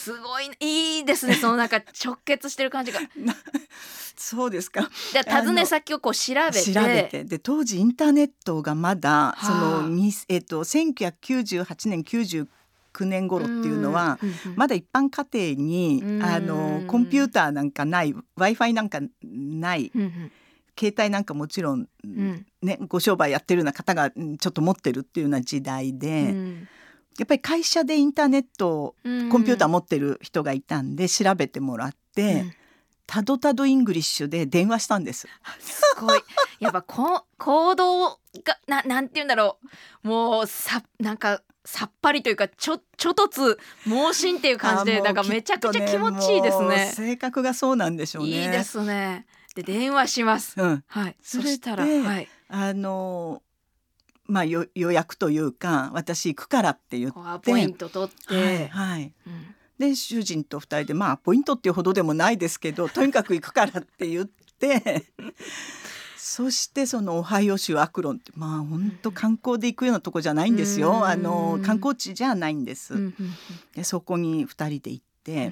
[0.00, 3.00] すごいいいですね そのなんか直結してる感じが。
[4.16, 4.90] そうですか。
[5.12, 6.72] で訪ね先をこう調べて。
[6.72, 12.46] 調べてで当時インターネットがまだ、はあ、そのにえっ、ー、と1998年99
[13.04, 14.18] 年頃っていうのは、
[14.56, 19.92] まだ一般家庭に、あのコンピューターなんかない w i f i なんかない。
[20.78, 21.88] 携帯なんかもちろん、
[22.62, 26.34] ね、ご商売やってるような方がちょっと持ってるっていうような時代で、
[27.20, 32.46] やっぱり会社でインターネットコンピューター持ってる人がいたんで調べてもらって、
[33.06, 35.28] たどたど English で電話したんです。
[35.58, 36.20] すごい。
[36.60, 39.58] やっぱこ 行動がななんて言うんだろ
[40.02, 40.08] う。
[40.08, 46.68] もうさなんかさっぱりというかちょちょとつ盲信っていう感じでなんかめちゃくちゃ気持ちいいですね。
[46.68, 48.30] ね性格がそうなんでしょうね。
[48.30, 49.26] いいですね。
[49.54, 50.54] で電話します。
[50.58, 51.16] うん、はい。
[51.20, 52.28] そしたらはい。
[52.48, 53.42] あの
[54.30, 65.06] まあ、予約というか私行くからって言ってアポイント取って、はい、はい、うん、で主人と2人でまあポイントっていうほどでもないですけど とにかく行くからって言って
[66.16, 72.94] そしてそのオハイオ州アクロンってまあ本当観光で行くようなとこじゃないんですよ、あの観光地じゃないんです。
[73.74, 75.50] でそこに2人で行って、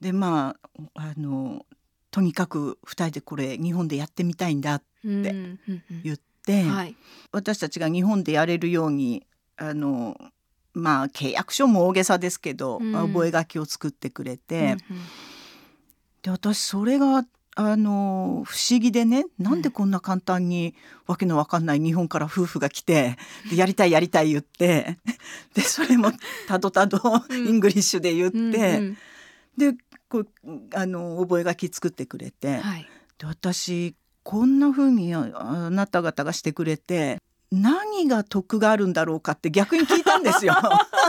[0.00, 0.56] でま
[0.94, 1.66] ああの
[2.10, 6.96] とにかく2人でこれ日本でやってみたいんだって言って、はい、
[7.32, 9.26] 私たちが日本でやれるように
[9.56, 10.16] あの
[10.74, 14.78] まあ契約書も大げさですけど、うん、覚書を作ってくれて、うんうん、
[16.22, 17.24] で私それが
[17.56, 20.74] あの不思議でねなんでこんな簡単に
[21.06, 23.16] わけのわかんない日本から夫婦が来て
[23.48, 24.98] でやりたいやりたい言って
[25.54, 26.10] でそれも
[26.48, 26.98] たどたど
[27.30, 28.98] English で言って、うんうん、
[29.72, 29.78] で
[30.08, 30.26] こう
[30.74, 37.18] あの覚書作ってくれて、はい、で私こんな風にあなた方がしてくれて
[37.52, 40.54] 何が得があるんだろうかって逆に聞いたんですよ。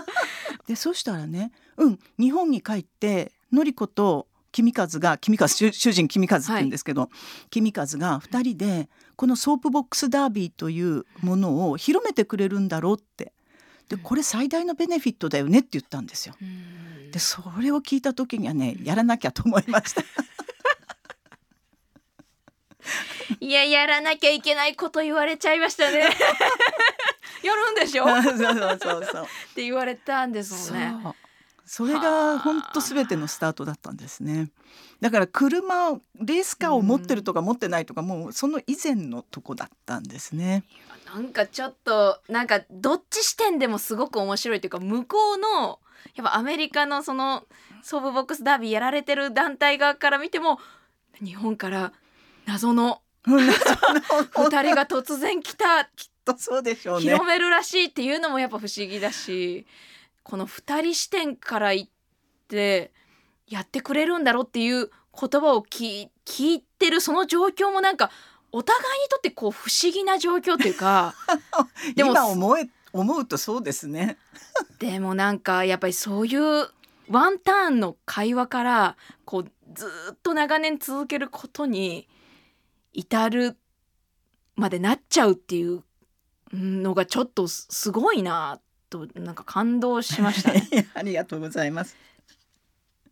[0.67, 7.09] でそしたらねうん日本に帰って教子と君和が君和主人君和って言うんですけど、はい、
[7.49, 13.33] 君和が2人でこのソープボックスダービーというものを広めてくれるんだろうって
[13.89, 16.35] でこれ最大のベネフィットだよねって言ったんですよ。
[17.11, 20.03] でそれを聞いた時にはねやらなきゃと思いました。
[23.39, 25.99] いややらなきゃいけないこと言われちゃいましたね。
[27.43, 28.05] やるんでしょ？
[28.09, 31.15] そうそうそうそうって言われたんですもんね。
[31.67, 34.49] それが本当すべてのスタートだったんですね。
[35.01, 40.63] だから車レースカーを持ってるとか持ってないとか、もうその以前のとこだったんですね。
[41.07, 45.79] なんかちょっとなんかどっち視点でもすごく面白いというか向こうの
[46.15, 47.45] やっぱアメリカのその
[47.81, 50.59] ソーブボックスダービーやられてる団体側から見ても
[51.23, 51.93] 日本から
[52.45, 53.01] 謎の。
[53.25, 55.85] 二人が突然来た。
[55.95, 57.03] きっとそうでしょうね。
[57.03, 59.65] 広めるらしいっていうのもやっぱ不思議だし
[60.23, 61.87] この2人視点から言っ
[62.47, 62.91] て
[63.47, 68.11] やってくれるんだろうっていう言葉を聞いてるその状況もなんか
[68.51, 71.13] お互いにとってこう不思議な状況っていうか
[71.95, 74.17] でも今思え思うとそうですね。
[74.79, 76.69] でもなんかやっぱりそういう
[77.09, 82.07] ワンターンの会話からこうずっと長年続けることに
[82.95, 83.57] 至る
[84.55, 85.83] までなっちゃうっていう
[86.53, 90.87] のがちょっとすごいなとなんか感動しましたね。
[90.95, 91.95] ありがとうございます。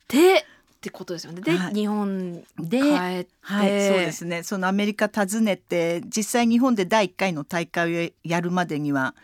[0.07, 0.45] でっ
[0.83, 1.41] てことですよね。
[1.41, 3.67] で、はい、日本ではい、そう
[3.97, 4.43] ですね。
[4.43, 9.15] そのアメリカ訪ねて実際日本で第1回の大会をやるまでには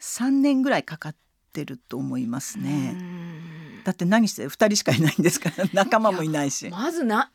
[0.00, 1.16] 3年ぐらいかかっ
[1.52, 2.96] てると思いますね。
[3.84, 6.68] だって何して2人しかいないんですから仲間もいないし。
[6.68, 7.30] まずな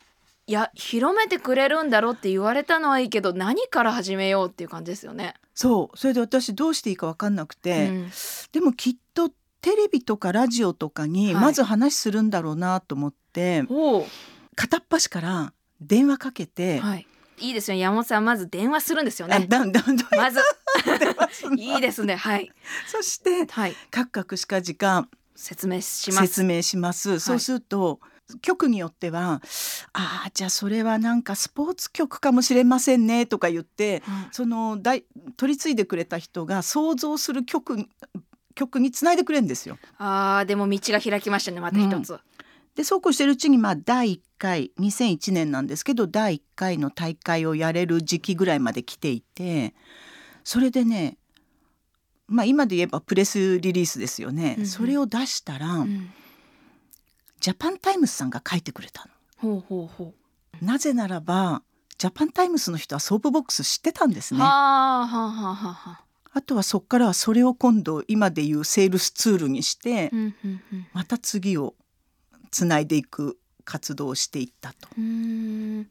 [0.45, 5.35] いや広めてくれるんだろうって言われたのはいいけど何から始めようっていう感じですよね。
[5.53, 5.97] そう。
[5.97, 8.11] それで私どうしていいか分かんなくて、うん、
[8.51, 9.29] でもきっと
[9.61, 17.07] テレビとかラジオとかにまず話するんだろうなと思って、はい、片っ端から電話かけて、はい、
[17.39, 19.47] いいですよ山本さんまず電話するんですよね。
[20.17, 20.39] まず。
[21.55, 22.15] いいですね。
[22.15, 22.51] はい。
[22.87, 26.27] そして、はい、カクカクしか時間説明します。
[26.27, 27.19] 説明します。
[27.19, 27.99] そうすると、
[28.41, 29.41] 局によっては
[29.93, 34.77] 「ああじゃあそれはなんかスポーツ局かもしれませんね」とか言って、うん、その
[35.37, 37.87] 取り継いでくれた人が想像する局
[38.55, 39.77] 局につないでくれるんですよ。
[39.97, 42.13] あーでも道が開きましたねまた一つ。
[42.13, 42.19] うん、
[42.75, 49.73] でそうこうしてるうちにまあ第1回2001年なんですけど第1回の大会をやれる時期ぐらいまで来ていて
[50.43, 51.17] それでね
[52.27, 56.11] まあ今で言えばプレスリリースですよね、うん、それを出したら、うん、
[57.43, 59.11] ジャパンタイムズさんが書いてくれたの。
[59.37, 60.13] ほうほうほ
[60.61, 61.61] うなぜならば
[61.97, 64.39] ジャパンタイムズの人はソープボックス知ってたんですね。
[64.39, 64.45] は
[65.01, 66.03] あはあはあはあ
[66.35, 70.09] あとはそこからはそれを今度今でいうセールスツールにして、
[70.93, 71.75] また次を
[72.49, 74.87] つないでいく活動をしていったと。
[75.01, 75.81] ん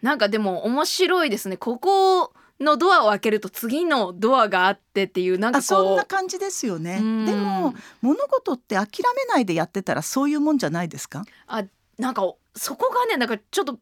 [0.00, 6.96] なんかでも面白いですねここのドアを開けると次のドアがあってっていうなんかそんな感じですよね。
[7.26, 11.24] でも物事って諦めないでやってたらそういうもんじゃないですか？
[11.46, 11.64] あ
[11.98, 12.22] なんか
[12.54, 13.78] そこがねなんかちょっと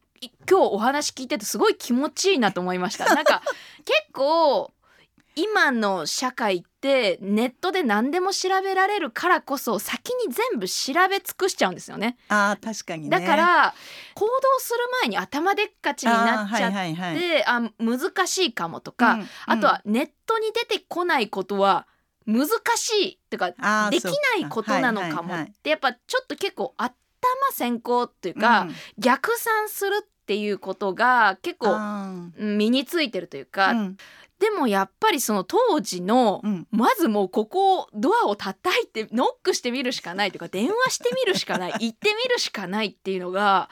[0.49, 3.05] 今日お話聞いててすごい気持ちいいなと思いました。
[3.13, 3.41] なんか
[3.85, 4.71] 結構
[5.35, 12.17] 今の社会ってネットで何でも調べられるからこそ先に全部調べ尽くしちゃうんですよね。
[12.27, 13.73] あ確かに、ね、だから
[14.15, 21.87] 行動する前に頭でっかちになっちゃってあ、はいはいはい、あ難しいかもとか、うん、あとはネットに出てこないことは
[22.25, 23.55] 難しいとかで
[24.01, 26.91] きないことなのかもってやっぱちょっと結構頭
[27.53, 31.77] 先行っていうか、うん、逆算するっていうことが結構
[32.37, 33.71] 身についてるというか。
[33.71, 33.97] うん
[34.43, 43.69] でもやっぱりその当時の、うん、まずもうここドアを叩いてノックしてみるしかないとか電話してみるしかない 行ってみるしかないっていうのが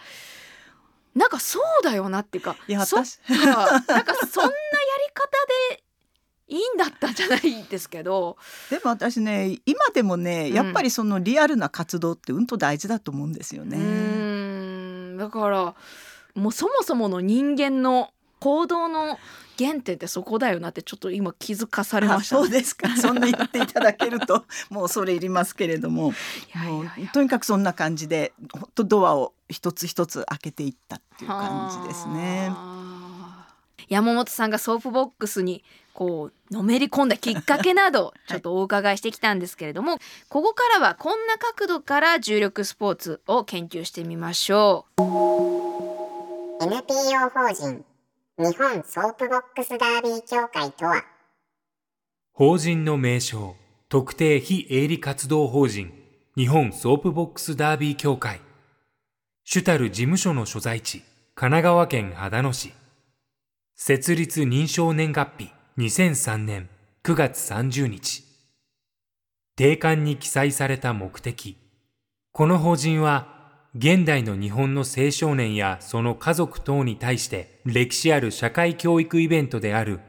[1.13, 4.05] なんかそうだよなっていうかいやそ なんかそんなやり
[5.13, 5.29] 方
[5.75, 5.83] で
[6.47, 8.37] いいんだったんじゃないですけど。
[8.69, 10.53] でも私ね今でもねうん。
[10.53, 13.75] やっぱりそのリアルな活動ってうんと大事だと思うんですようね。
[13.75, 13.79] ー
[15.15, 15.17] ん。
[15.17, 15.75] だから
[16.33, 19.19] もうそもそもの人間の行動の
[19.65, 22.89] 原点ってそこだよなってちょっと今気づかされまあした、そうですか。
[22.97, 26.13] そんな言っていただけるともうそれいりますけれども。
[27.13, 32.49] とにかくそんな感じで本当ドアを一つ一つ開けていったっていう感じですね。
[32.49, 33.01] はあ。
[33.89, 39.97] 山本さんがソープボックスにこうのめり込んだきっかけなどちょっとお伺いしてきたんですけれども、
[40.29, 45.01] ここからはこんな角度から重力スポーツを研究してみましょう。
[46.63, 47.83] NPO 法人
[48.43, 51.05] 日本ソープボックスダービー協会とは
[52.33, 53.55] 法人の名称、
[53.87, 55.93] 特定非営利活動法人、
[56.35, 58.41] 日本ソープボックスダービー協会。
[59.43, 61.03] 主たる事務所の所在地、
[61.35, 62.73] 神奈川県秦野市。
[63.75, 66.67] 設立認証年月日、2003年
[67.03, 68.23] 9月30日。
[69.55, 71.57] 定款に記載された目的。
[72.31, 73.40] この法人は、
[73.73, 80.01] 現代の日本の青少年やその家族等に対して歴史ある社会教育イベントである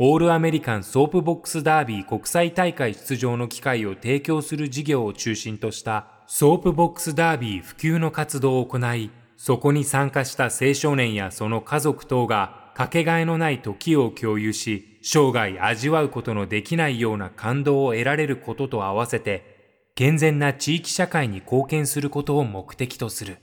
[0.00, 19.53] オールアメリカンソープボックスダービー国際大会出場の機会を提供する事業を中心としたソープボックスダービー普及の活動を行い、そこに参加した青少年やその家族等がかけがえのない時を共有し、生涯味わうことのできないような感動を得られることと合わせて、
[19.96, 23.38] 健全な地域社会に貢献することを目的とする。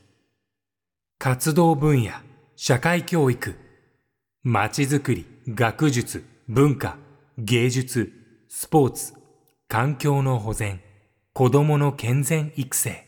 [1.17, 2.11] 活動分野、
[2.57, 3.55] 社会教育、
[4.43, 6.97] まちづくり、学術、文化、
[7.37, 8.11] 芸術、
[8.49, 9.13] スポーツ、
[9.69, 10.81] 環境の保全、
[11.31, 13.07] 子供の健全育成。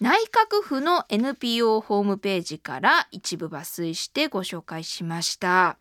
[0.00, 5.78] 内閣府の NPO ホームページから一部抜粋してご紹介しました、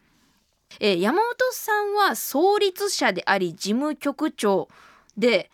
[0.80, 4.70] え山本さんは創立者であり事務局長
[5.18, 5.50] で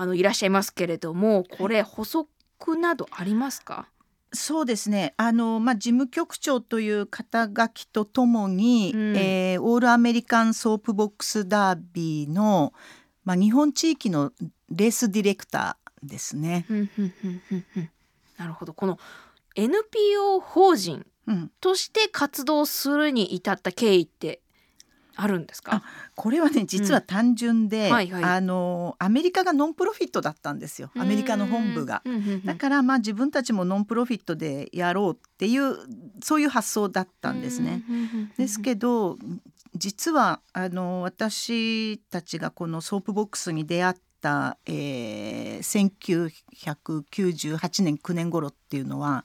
[0.00, 2.28] あのいらっしゃいますけれどもこれ補足
[2.76, 3.88] などありますか？
[4.32, 5.14] そうですね。
[5.16, 9.16] あの、まあ、事務局長という肩書きとともに、うん。
[9.16, 12.72] えーオールアメリカンソープボックスダービーの、
[13.24, 14.32] まあ、日本地域の
[14.70, 16.66] レースディレクターですね。
[18.36, 18.74] なるほど。
[18.74, 18.98] この
[19.56, 24.40] NPO 法人うん、として活動するに至った経緯って
[25.20, 25.82] あるんですか？
[26.14, 28.24] これはね実は単純で、うんはいはい。
[28.24, 30.90] あのアメリカがノンプロフィットだったんですよ。
[30.96, 32.02] アメリカの本部が。
[32.44, 35.76] だからまあ自分たちもノンプロフィットでやろうっていう
[36.22, 37.82] そういう発想だったんですね。
[38.36, 39.18] ですけど
[39.74, 45.90] 実はあの私たちがこのソープボックスに出会った、えー、
[46.54, 49.24] 1998年9年頃っていうのは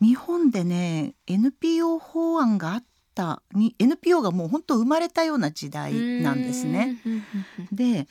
[0.00, 2.84] 日本でね NPO 法案があっ
[3.16, 5.92] たに NPO がもう本当生まれたような時代
[6.22, 7.00] なんですね。
[7.04, 7.12] うん。
[7.12, 7.24] うん
[7.58, 8.06] うんで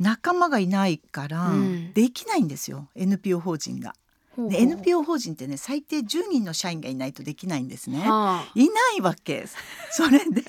[0.00, 1.92] 仲間がいないからうん。
[1.92, 3.94] できないんですよ、NPO 法人が。
[4.36, 8.00] で NPO 法人ってね最低10人の社員がいないとできないんですね。
[8.00, 8.44] はあ。
[8.54, 9.46] いないわけ。
[9.92, 10.42] それで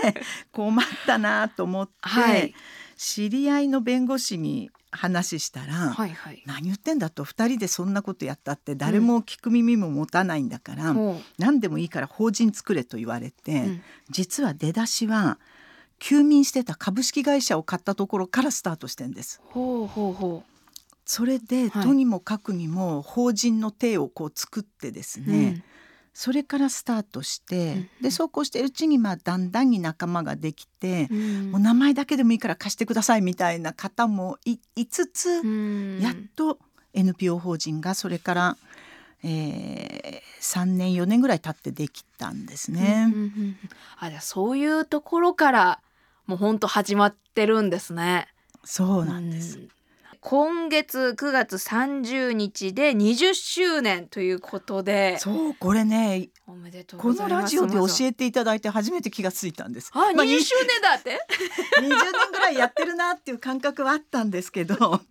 [0.51, 2.55] 困ったなと思って、はい。
[2.97, 6.43] 知り合いの弁護士に話したら、はいはい。
[6.45, 13.81] 何言ってんだと2人でそんなことやったって誰も聞く耳も持たないんだから、ほ何でもいいから法人作れと言われて、ううん。
[14.09, 15.39] 実は出だしは
[15.99, 19.41] 休眠してた株式会社を買ったところからスタートしてんです。
[19.45, 20.43] ほうほうほ
[21.05, 21.83] それで、はい。
[21.83, 25.63] とにもかくにも法人の体をこう作ってですう、ね、
[26.17, 27.89] それからスタートして、うん。
[28.01, 31.51] でそうこうしてるうちにまあだんだんに仲間ができて、うん。
[31.51, 35.99] もう名前だけでもいいから貸してくださいみたいな方もいいつつ、うん。
[35.99, 36.57] やっと
[36.93, 38.57] NPO 法人がそれから、
[39.23, 43.07] えー、3年4年ぐらい経ってできたんですね。
[43.07, 43.57] うんうんうん。
[43.99, 45.81] あじゃあそういうところから
[46.27, 48.29] もう本当始まってるんですね。
[48.63, 49.69] そうなんです、うん
[50.27, 55.19] 今月9月30日で20周年ということで。
[55.19, 59.91] そうこれねおめでとうこのラジオで教ええていただいて初めて気がついたんです。
[59.93, 61.19] あ、まあ20周年だって？
[61.77, 61.91] 20年
[62.31, 64.75] ぐらいやってるなっていう感覚はあったんですけど。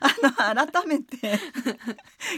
[0.00, 1.38] あの改めて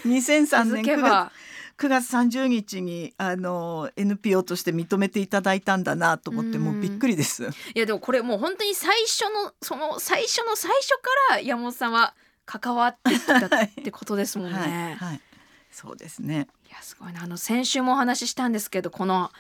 [0.04, 1.32] 2003年9月
[1.78, 7.44] 9月30日にあの NPO として認めていただいたんだなと思ってうんもうびっくりです。
[7.74, 10.88] いやでもこれもう本当に最初のその最初の最初
[11.28, 12.14] から山本さんは
[12.46, 13.50] 関わってきたっ
[13.82, 14.58] てことですもんね。
[14.58, 15.20] はい、い、はい、
[15.70, 16.48] そうですね。
[16.70, 19.30] やすごいなあの先週もお話ししたんですけどこの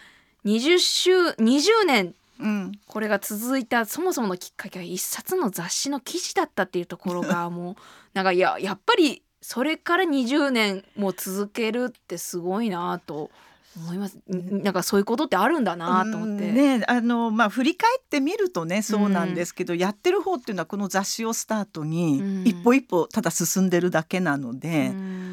[0.44, 7.76] 20週20年うん、これが続いたそもそものきっかけは一冊の雑誌の記事だったっていうところが もう
[8.14, 13.30] なんかいややっぱりそれから20年も続けるってすごいなと
[13.76, 14.18] 思います。
[14.28, 16.50] なんかそういうことってあるんだなと思って。
[16.52, 24.88] ね、あのまあ振り返ってみるとねそうなんですけど、うん、やってる方っていうのはこの雑誌をスタートに一歩一歩ただ進んでるだけなので。
[24.88, 25.28] うん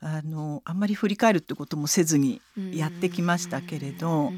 [0.00, 2.40] あのあんまり振り返るってこともせずに
[2.72, 4.32] やってきましたけれど、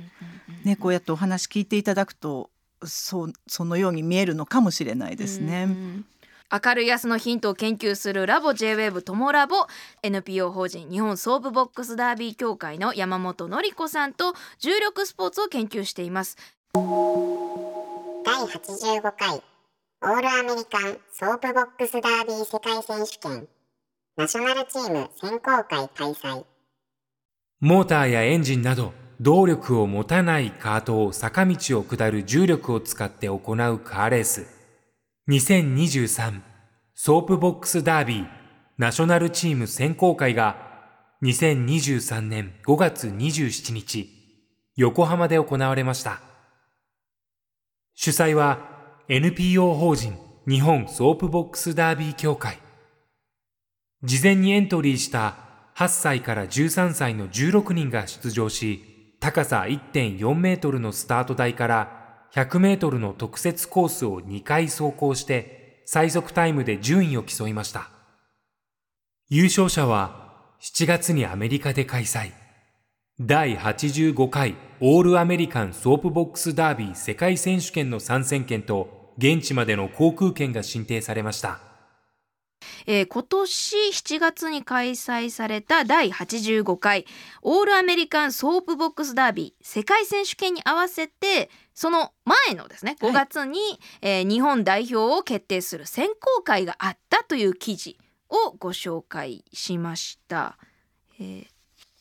[0.64, 2.51] ね、こうやってお話聞いていただくと
[2.84, 5.68] そうそのように見えるのかもしれないですね。
[6.51, 9.66] 明るい明日のヒントを研究するラボ J-WAVE トモラボ
[10.03, 16.38] NPO 法人日本ソープボックスダービー協会の山本教子さんと重力スポーツを研究しています。
[16.72, 19.42] 第85回
[20.01, 23.46] オールアメリカンソープボックスダービー世界選手権
[24.16, 26.46] ナショナルチーム選考会開催。
[27.61, 33.40] モーターやエンジンなど動力を持たないカートを坂道を下る重力を使って行う
[33.80, 34.58] カーレース
[35.29, 36.41] 2023
[36.95, 38.26] ソープボックスダービー
[38.79, 40.57] ナショナルチーム選考会が
[41.22, 44.09] 2023年5月27日
[44.76, 46.22] 横浜で行われました。
[47.95, 48.70] 主催は
[49.11, 50.16] NPO 法人
[50.49, 52.59] 日本ソープボックスダービー協会。
[54.03, 55.35] 事前にエントリーした
[55.76, 61.97] 8歳から13歳の16人が出場し、高さ1.4メートルのスタート台から
[62.35, 67.91] 100メートルの特設コースを2回走行して最速タイムで順位を競いました。
[69.31, 72.33] 優勝者は7月にアメリカで開催。
[73.20, 81.68] 第85回オールアメリカンソープボックスダービー世界選手権の参戦権と現地までの航空券が申請されました。
[82.87, 87.07] えー、今年7月に開催された第85回
[87.43, 97.99] オールアメリカンソープボックスダービー世界選手権に合わせてその前のですね5月に、はい、えー、日本代表を決定する選考会があったという記事
[98.29, 100.59] をご紹介しました。
[101.19, 101.47] えー、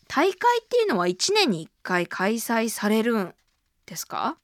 [0.08, 3.34] 大会っていうのは1年に1回開催されるん
[3.86, 4.38] ですか？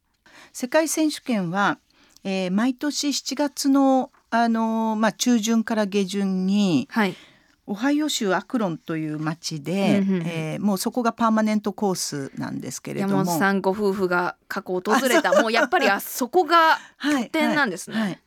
[0.53, 1.79] 世界選手権は、
[2.23, 7.15] えー、毎年7月のあのまあ、中旬から下旬に、はい、
[7.67, 13.13] オハイオ州アクロンという町で、うんうん、えー、もうそこがパーマネントコースなんですけれども。
[13.13, 15.39] 山本さんご夫婦が過去訪れた。
[15.39, 17.95] もうやっぱりあそこが拠点なんですね。
[17.95, 18.19] はいはい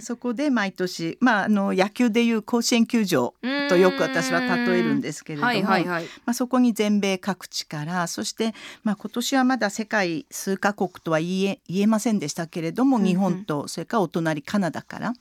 [0.00, 3.34] そこで毎年、まあ、あの野球でいう甲子園球場
[3.68, 15.12] とよく私は例えるんですけれども、はいはいはい、まあ、そこに全米各地からそして、まあ、今年はまだ世界数カ国とは言え言えませんでしたけれども、うんうん、日本とそれからお隣カナダから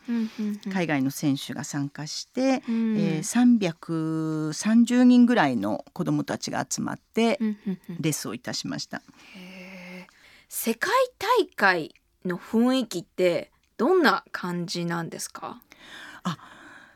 [0.71, 7.39] 海外の選手が参加して、うん、えー、330人ぐらいの子どもたちが集まって
[7.99, 9.01] レッスンをいたしました。
[10.49, 11.95] 世界大会
[12.25, 13.51] の雰囲気って
[13.83, 15.59] どんな感じなんですか？
[16.23, 16.37] あ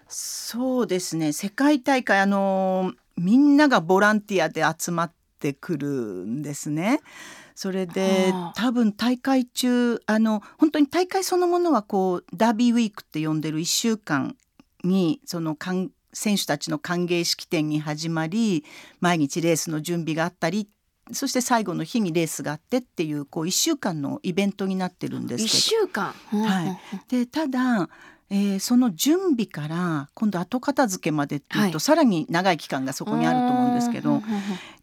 [0.07, 1.33] そうですね。
[1.33, 7.01] 世界大会あのみんながボランティアで集まってくるんですね。
[7.55, 14.37] それで多分大会中あの本当に大会そのものはこうダービーウィークって呼んでる1週間
[14.85, 15.57] にその
[16.13, 18.63] 選手たちの歓迎式典に始まり
[19.01, 20.69] 毎日レースの準備があったり
[21.11, 26.79] そして最後の日にレースがあってっていうこう1週間のイベントになってるんですけど1週間、はい、
[27.09, 27.89] でただ、
[28.29, 34.21] えー、その準備から今度後片付けまでっていうと、はい、さらに長い期間がそこにあると思うんですけど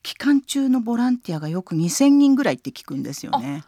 [0.02, 3.64] 期間中のボランティアがよく2,000人ぐらいって聞くんですよね。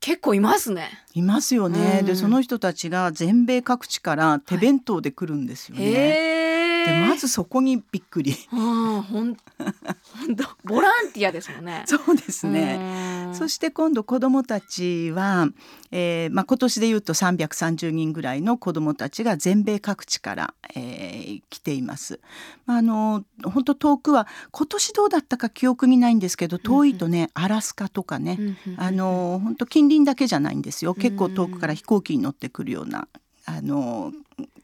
[0.00, 0.88] 結構いますね。
[1.12, 2.02] いますよね。
[2.02, 6.60] でその人たちが全米各地から手弁当で来るんですよね。
[6.62, 8.34] はいでまずそこにびっくり。
[8.52, 9.36] あほん
[10.64, 11.84] ボランティアですもんね。
[11.86, 13.30] そうですね。
[13.34, 15.48] そして今度子どもたちは、
[15.90, 22.20] えーまあ、今年でいうと330人ぐらいの子どもたちが全米各地から、えー、来ています。
[22.66, 28.38] まあ、あの本当遠くは今年どうだったか記憶にないんですけど遠いとね、アラスカとかね、
[28.76, 33.08] あの本当近隣だけじゃないんですよ結構遠くから飛行機に乗ってくるような
[33.46, 34.12] あの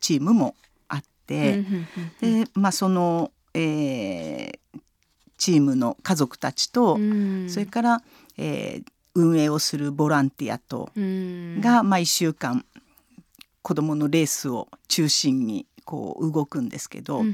[0.00, 0.65] チームもて、
[1.26, 1.64] で
[2.54, 4.80] まあその、えー、
[5.38, 6.98] チームの家族たちと、
[7.48, 8.02] それから、
[8.38, 12.64] えー、運営をするボランティアとが、まあ、1週間
[13.62, 17.24] 子どものレースを中心にこう動くんですけど、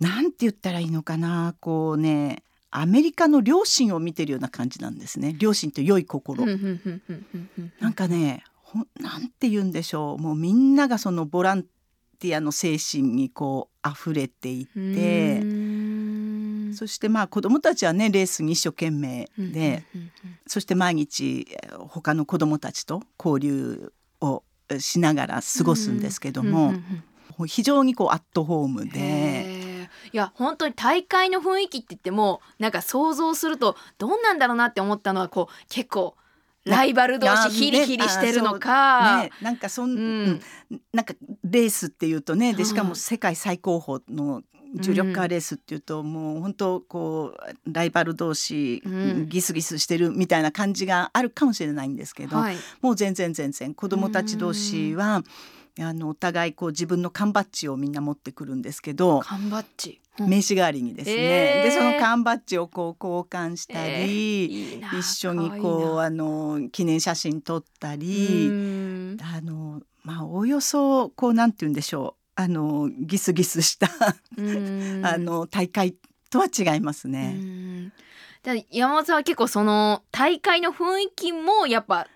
[0.00, 5.36] なんて言ったらいいのかなこうねアメリカの両親を見てるような感じなんですね。
[5.38, 6.44] 両親と良い心。
[7.78, 8.42] なんかね
[8.98, 10.22] なんて言うんでしょう。
[10.22, 11.64] もうみんながそのボラン
[12.24, 15.42] ティアの精神にこう溢れていて
[16.74, 19.84] そしてまあ子どもたちはねレースに一生懸命で
[20.46, 21.46] そして毎日
[21.88, 24.42] 他の子どもたちと交流を
[24.78, 26.72] しながら過ごすんですけども
[27.46, 29.62] 非常にこうアットホームで。
[30.12, 36.14] いや本当に大会の雰囲気って言ってもなんか想像するとどんなんだろうなって思ったのはこう結構
[36.64, 40.40] ライバル同士ヒリヒリしてるのか、ね、なんかそん、うん、
[40.92, 44.42] なんかレースっていうとねでしかも世界最高峰の
[44.76, 48.82] 重力カーレースっていうと、うん、もう本当こうライバル同士、
[49.28, 53.72] ギスギスしてるみたいな感じがあるかもしれないんですけど、はい、もう全然全然。
[53.72, 55.22] 子どもたち同士は、
[55.80, 68.46] あのお互いこう自分の缶バッジをみんな持ってくるんですけど缶バッジ、うん、名刺代わりにですね、えー、でその缶バッジをこう交換したり、えー、一緒にこうあの記念写真撮ったり
[69.20, 72.20] あのまあおおよそこうなんて言うんでしょう。
[72.36, 73.88] あのギスギスした
[75.06, 75.94] あの大会
[76.30, 77.92] とは違いますね。
[78.70, 82.08] 山本さんは結構その大会の雰囲気もやっぱ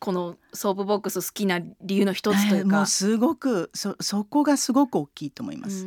[0.00, 5.86] このソープボックス好きな理由の一つというか、もうすごくそそこがすごく大きいと思います。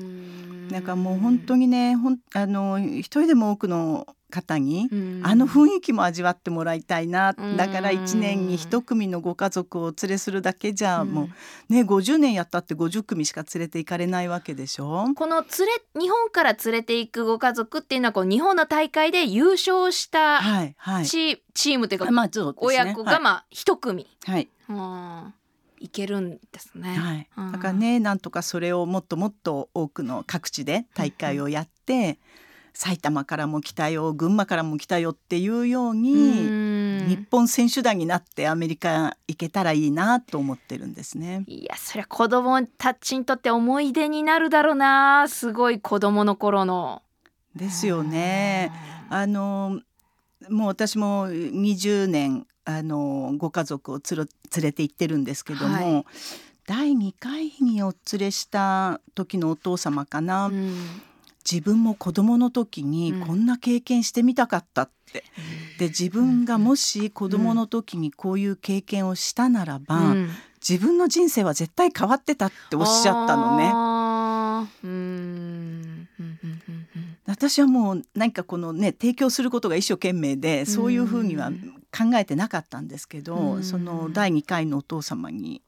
[0.72, 4.88] なんかもう本当にねほんあの一人でも多くの方に、
[5.24, 11.30] あの雰囲気も味わってもらいたいな、だから1年に1組のご家族をお連れするだけじゃ、も
[11.70, 15.08] うね50年やったって50組しか連れて行かれないわけでしょ？
[15.16, 15.46] この連
[15.96, 24.06] れ日本から連れて行くご家族っていうのはこう日本の大会で優勝したチ,、はいはい、チームというか、まあね、親子がまあ1組。
[24.26, 24.50] はい、はい
[25.80, 26.90] いけるんですね。
[26.90, 32.20] はい、だからね、なんとかそれをもっともっと多くの各地で大会をやって、
[32.74, 41.44] 埼玉からも来たよ群馬からも来たよっていうように日本選手団になってアメリカ行けたらいいなと思ってるんですね。
[41.48, 47.02] いやそりゃ子供たちにとって思い出になるだろうなすごい子供の頃の。
[47.56, 48.72] ですよね。
[49.10, 49.82] あの
[50.50, 54.28] もう私も20年あのご家族をつ連
[54.62, 56.06] れて行ってるんですけども、はい、
[56.68, 60.48] 第2回にお連れした時のお父様かな。
[60.48, 60.76] うん。
[61.50, 65.24] 自分も子供の時にこんな経験してみたかったって、
[65.72, 70.30] うん、で自分がもし子供の時にこういう経験をしたならば、うん、
[70.68, 73.72] 自分の人生は絶対変わってたっておっしゃったのね。
[74.84, 76.08] うん。
[77.26, 81.52] 私はもう何かこのね提供することが一生懸命でそういうふうには
[81.92, 85.62] 考えてなかったんですけど、その第2回のお父様に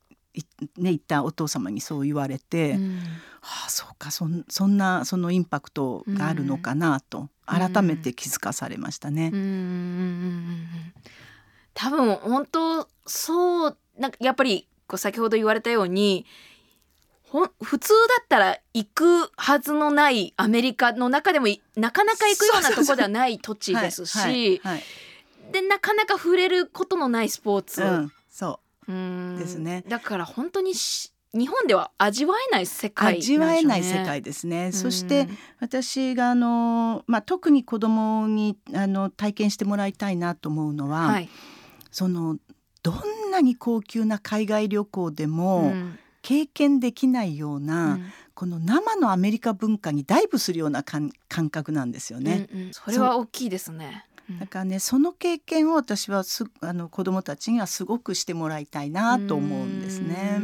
[0.77, 2.99] ね、行ったお父様にそう言われて、うん、
[3.41, 9.31] はあそうかそそんなそのインパクトがあるのかなと、改めて気づかされましたね。
[11.73, 16.25] 多分本当そうなんかやっぱりこう先ほど言われたように
[17.23, 24.61] ほ普通だったら行くはずのないアメリカの中でもなかなか行くようなとこではない土地ですし
[25.51, 27.83] でなかなか触れることのないスポーツ。
[27.83, 28.91] うん、そう
[29.37, 29.83] ですね。
[29.87, 30.73] だから本当に
[31.33, 34.71] 日本では味わえない世界、ね、味わえない世界ですね。
[34.71, 35.29] そして
[35.59, 41.29] 私があのまあ特に子供にあの体験してもらいたいなと思うのは、はい、
[41.89, 42.37] その
[42.83, 45.73] どんなに高級な海外旅行でも
[46.21, 51.11] 経験できないような、うん、この生のアメリカ文化にダイブするような感
[51.49, 52.49] 覚なんですよね。
[52.51, 54.05] うんうん、それは大きいですね。
[54.39, 60.41] だからねその経験を私はすあの子どもたちにはすごくしてもらいたいなと思うんですね。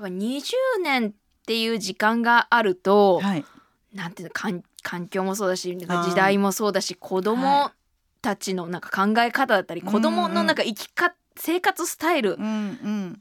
[0.00, 1.12] やっぱ20年っ
[1.44, 3.44] ていう時間があると、はい、
[3.92, 7.72] なんていうの環環境もそうだし時代もそうだし子ども
[8.22, 12.38] たちのなんか考え方だったり、はい、子どものなんか生きか、生活スタイル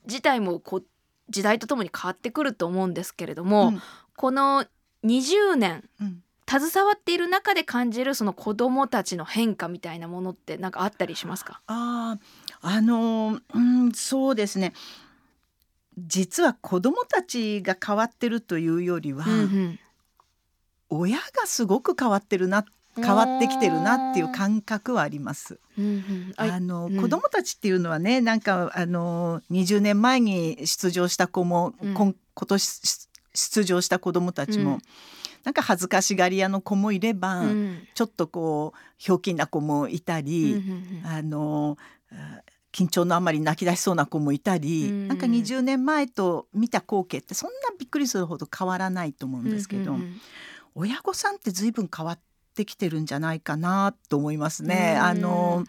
[0.06, 0.86] 自体もこう
[1.30, 3.82] 時代とともに変わってくると思うんですけれども、うん、
[4.16, 4.66] この
[5.04, 11.62] 20年、うん携わっている中で感じるその子どもたちの変化みたいなものって何かあったりしますか？
[11.68, 12.18] あ
[12.62, 14.74] あのうんそうですね。
[15.98, 19.80] 実は子どもたちが変わってるというよりは、うんうん、
[20.90, 25.60] 親がすごく変わってるな変わってきてるなっていう感覚はあります。
[25.78, 32.16] うんうん、あの、うん、子供たちっていうのはねなんかあの20年前に出場した子も、うん、今
[32.48, 34.82] 年出場した子供たちも、うん
[35.48, 41.78] なんか恥ずかしがり屋の子もいれば、うん、ちょっとこうひょうきんな子もいたり、うんあの
[42.74, 50.20] 緊張のあまり泣き出しそうな子もいたり、うん、なんか20年前と見た光景ってそんなびっくりするほど変わらないと思うんですけど、うんうんうん、
[50.76, 52.20] 親御さんって随分変わっ
[52.54, 54.96] てきてるんじゃないかなと思いますね。
[54.98, 55.64] うんうん、あの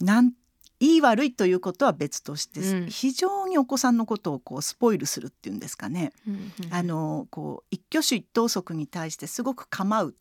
[0.00, 0.32] なん
[0.80, 10.14] いい悪いということは別として、うん、非常にお子さんのことをこうスポイルするっていうんですかね、うんうん、あのこう一挙手一投足に対してすごく構う。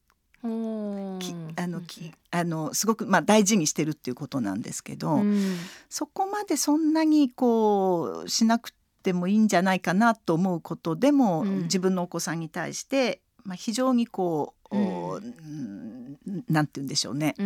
[1.20, 5.56] きあのきあのすごく、まあ、大事にしてるっていうことなんですけど、うん、
[5.90, 8.72] そこまでそんなにこうしなくっ
[9.04, 17.42] てもいいんじゃないかなと思うことでも、うん、自分のお子さんに対して、まあ、非常にこう、うん、なんて言うんでしょうね、あ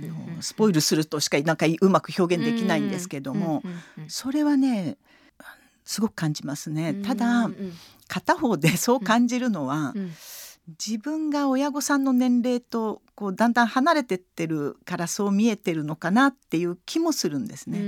[0.00, 3.62] のスポイルするとしかなんかうまく表現できないんですけども、
[4.08, 4.96] それはね
[5.84, 6.94] すごく感じますね。
[6.94, 7.50] ただ、
[8.08, 9.94] 片方でそう感じるのは、
[10.84, 17.78] 自分が親御さんの年齢とこうだんだん離れてってるからそう見えてるのかなっていう気もするんですね。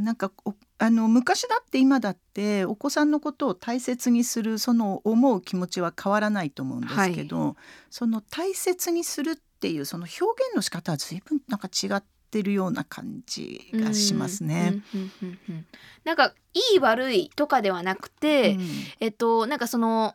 [0.00, 0.32] なんか
[0.80, 7.54] あの昔だって今だってお子さんのことを大切にするその思う気持ちは変わらないと思うんですけど、はい、
[7.90, 14.80] その大切にするっていうその表現の仕方は随分なんか違ってるような感じがしますね。
[16.04, 18.68] なんかいい悪いとかではなくて、うん、
[19.00, 20.14] えっとなんかその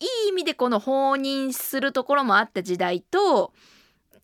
[0.00, 3.52] いい意味でこの放任するところもあった時代と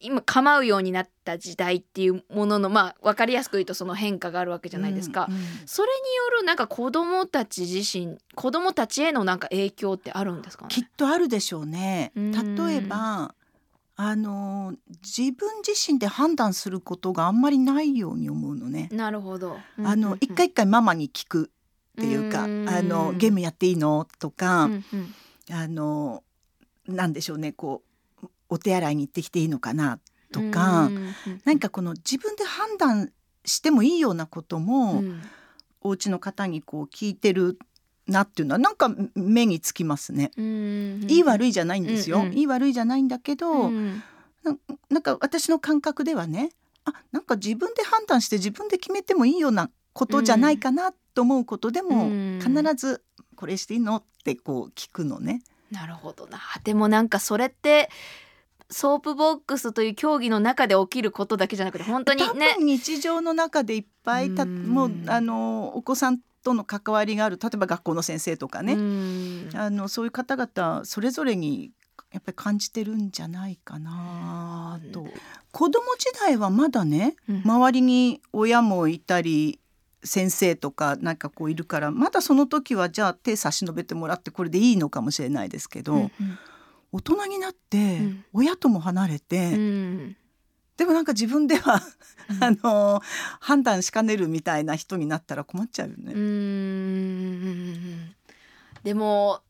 [0.03, 12.13] 今構うようになった時代っていうもののまあ分かりやすく言うとその変化があるわけじゃないですか、うんうん、それによるなんか子どもたち自身子どもたちへのなんか影響ってあるんですか、ね、きっとあるでしょうね。
[12.15, 13.35] 例えば
[13.95, 18.89] あの自分自身で判断することがあんまりないように思うのね。
[18.91, 19.59] なるほど。
[19.85, 21.51] あの一回一回ママに聞く
[21.93, 24.09] っていうか、あのゲームやっていいの？
[24.19, 25.15] とか、うんうん、
[25.55, 26.25] あの
[26.89, 27.92] なんでしょうねこう
[28.53, 29.99] お手洗いに行ってきていいのかな
[30.31, 30.91] とか、
[31.47, 33.11] 何かこの自分で判断
[33.47, 35.23] してもいいようなことも、うん、
[35.81, 37.59] お家の方にこう聞いてる
[38.07, 40.33] なっていうのはなんか目につきますね。
[40.37, 42.19] いい悪いじゃないんですよ。
[42.19, 44.03] うんうん、いい悪いじゃないんだけど、うん、
[44.43, 44.55] な
[44.91, 46.51] なんか私の感覚ではね
[46.85, 52.09] あなんか自分で判断して自分で決めてもいいようなことじゃないかなと思うことでも、
[52.41, 53.03] 必ず
[53.35, 55.43] これしていいのってこう聞くのね。
[55.71, 56.39] なるほどな。
[56.65, 57.89] でもなんかそれって
[58.73, 62.57] ソープボックスという競技の中で起きることだけじゃなくて本当にね。
[62.59, 68.73] 日常の中でいっぱいたもうあのお子さんとの関わりがある例えば学校の先生とかね。
[69.55, 71.71] あのそういう方々それぞれに
[72.13, 75.07] やっぱり感じてるんじゃないかなと。
[75.51, 77.15] 子供時代はまだね、
[77.45, 79.61] 周りに親もいたり
[80.05, 86.11] 先生とかなんかこういるからまだその時はじゃあ手差し伸べてもらってこれでいいのかもしれないですけど、うんうん、
[86.93, 88.01] 大人になって
[88.33, 90.17] 親とも離れて、うん、
[90.77, 91.81] でもなんか自分では
[92.41, 93.03] あの
[93.41, 96.13] 判断しかねるみたいな人になったら困っちゃうよね。
[96.13, 98.15] うん。
[98.85, 99.41] でも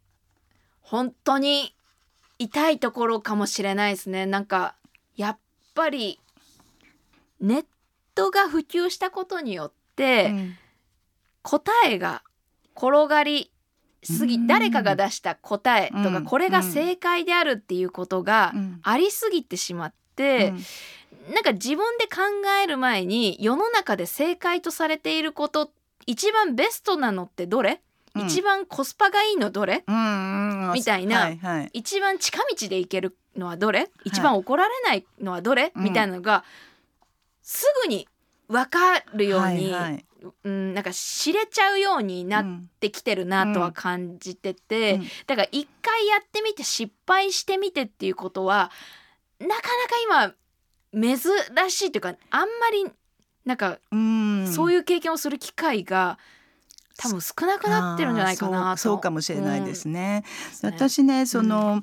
[0.81, 1.75] 本当に
[2.39, 4.27] 痛いところかもしれないですね。
[4.27, 4.75] なんか
[5.17, 5.39] やっ
[5.75, 6.21] ぱり
[7.41, 7.67] ネッ
[8.15, 10.57] トが普及したことによって、うん、
[11.43, 12.23] 答えが
[12.77, 13.52] 転がり
[14.03, 20.53] すぎ、誰かが出した答えとか、これが正解であるっていうことがありすぎてしまって、
[21.33, 22.23] なんか自分で考
[22.63, 25.71] える前に世の中で正解とされていること
[26.07, 27.81] 一番ベストなのってどれ、
[28.17, 33.89] うん、一番コスパがいいのどれ、うん、みたいな、はいはい、一番近道で行けるのはどれ？
[34.05, 36.43] 一番怒られないのはどれ、みたいなのが
[37.41, 38.09] すぐに
[38.49, 40.05] 分かるように、はいはい、
[40.45, 42.45] うん、なんか知れちゃうようになっ
[42.81, 48.71] てきてるなとは感じてて、うん、だから一回やってみて失敗してみてっていうことは
[49.41, 49.57] なかな
[50.21, 50.35] か
[50.93, 52.91] 今珍しいというかあんまり
[53.45, 56.19] なんか、うん、そういう経験をする機会が
[56.97, 60.25] 多分少なくなってるんじゃないかなそうかもしれないですね。
[60.63, 61.83] うん、私ねその、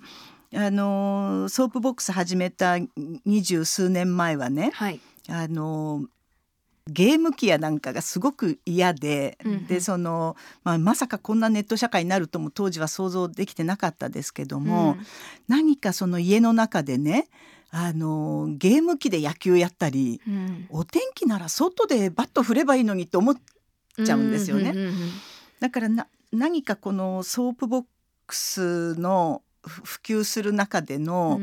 [0.54, 2.78] あのソープボックス始めた
[3.26, 6.06] 二十数年前はね、はい、あの
[6.90, 15.00] ゲーム機やなんかがすごく嫌でうん、でその、まあ、まさかこんなネット社会になるとも当時は想像できてなかったですけども、うん、
[15.48, 17.28] 何かその家の中でね
[17.72, 23.36] あのゲーム機で野球やったり、うん、お天気なら外でバット振ればいいのにと思っ
[24.04, 24.74] ちゃうんですよね。
[25.60, 27.84] だからな何かこのソープボッ
[28.26, 31.40] クスの普及する中での、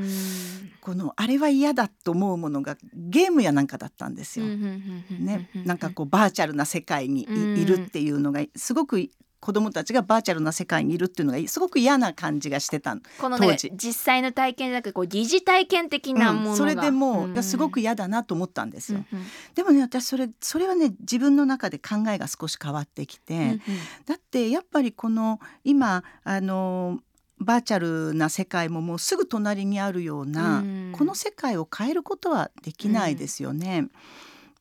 [0.80, 4.46] このあれは嫌だと思うものがゲームやなんかだったんですよ。
[4.46, 9.08] ね、なんかこうバーチャルな世界にいるっていうのがすごく
[9.46, 19.04] 子供たちがバーチャルな世界にいるっていうのがすごく嫌な感じがしてたこの、ね、実際の体験じゃなくてこう疑似体験的なもの、うん、それでもう、すごく嫌だなと思ったんですよ。
[19.12, 23.60] うんうん、でもね私それそれはね自分の中で考えが少し変わってきて、うんうん、
[24.06, 26.98] だってやっぱりこの今あの
[27.38, 33.78] バーチャルな世界ももうすぐ隣にあるような、うん、この世界を変えることはできないですよね。
[33.78, 33.90] うん、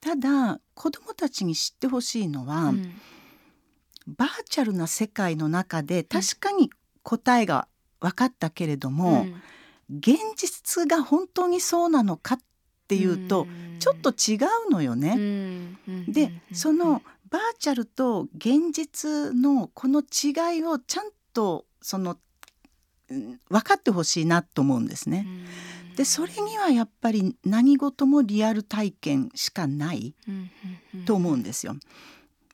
[0.02, 2.94] ただ子どもたちに知ってほしいのは、うん、
[4.08, 6.70] バーチャルな世界の中で確かに
[7.04, 7.68] 答えが
[8.02, 9.26] 分かったけれども、
[9.90, 12.40] 現実が本当にそうなのかっ
[12.88, 13.48] ていうと、
[13.80, 14.36] ちょっと違
[14.68, 15.78] うのよね。
[16.08, 22.18] でそのババーチャルと現実のこの違いをちゃんとその
[23.08, 25.28] 分かってほしいなと思うんですね。
[25.96, 30.14] でそれにはやっぱり何事もリアル体験しかない
[31.06, 31.76] と思うんですよ。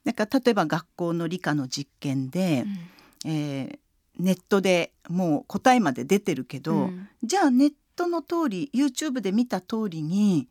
[0.04, 2.64] だから例えば学校の理科の実験で、
[3.24, 3.78] うん、えー、
[4.18, 10.48] ネットでもう答えまで出てるけど、うん、じゃあネットの通り YouTube で見た通りに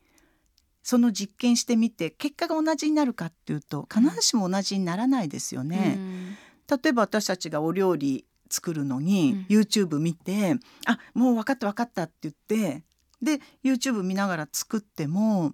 [0.83, 5.95] その実験してみて結果が同じになるかっていうと必ずしも同じにならないですよね。
[5.97, 6.37] うん、
[6.81, 12.83] 例えば私たちがお料理作るのに、うん、YouTube 見て「あもう分かった分かった」って言って
[13.21, 15.53] で YouTube 見ながら作っても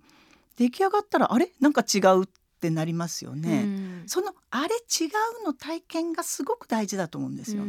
[0.56, 1.52] 出来上がったらあれ？
[1.60, 2.28] なんか違うっ
[2.60, 3.62] てなりますよね。
[3.64, 5.06] うん、そのあれ違
[5.44, 7.64] うの体験がすごく大事だと思うんですよ。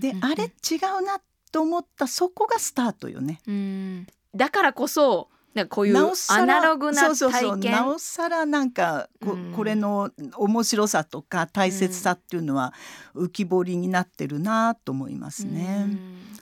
[0.00, 1.20] であれ違うな
[1.52, 3.40] と思ったそこがスタートよね。
[4.34, 12.74] だからこそなんかこういうアナログな体験そうそうそうなおさらなんかこ,、これの面白さとか大切さっていうのは
[13.14, 15.88] 浮き彫りになってるなと思いますね。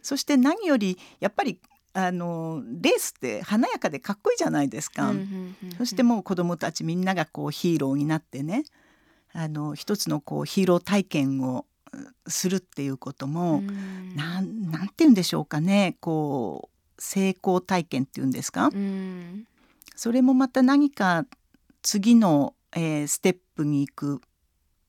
[0.03, 1.61] そして何よりやっぱり
[1.95, 5.13] あのレースって華やかでかっこいいじゃないですか。
[5.79, 8.65] そしてもう子どもたちみんながこうヒーローになってね
[9.33, 11.65] あの一つのこうヒーロー体験を
[12.27, 15.97] するっていうことも、ん、なんなんて言うんでしょうかね。
[16.01, 19.47] こう成功体験っていうんですか、うん、
[19.95, 21.25] それもまた何か
[21.83, 24.21] 次の、えー、ステップに行く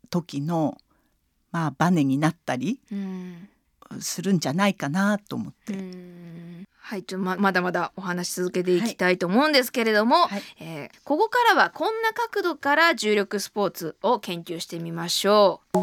[0.09, 0.77] 時の
[1.51, 2.79] まあバネになったり
[3.99, 6.67] するんじゃないかなと思って。
[6.79, 15.77] はいちょままだまだお話し続けていきたいと思うんですけれども、はい、えー、ここからはこんな角度から重力スポーツを研究してみましょう。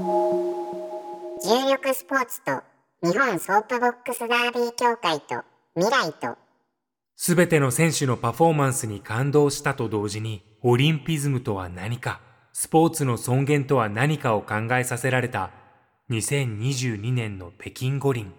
[1.46, 2.62] 重力スポーツと
[3.02, 5.44] 日本ソープボックスダービー協会と
[5.76, 6.38] 未来と。
[7.16, 12.20] すべての選手のパフォーマンスに感動したと同時にオリンピズムとは何か
[12.52, 15.50] スポーツの尊厳とは何かを考えさせられた
[16.10, 18.32] 2022年の北京五輪。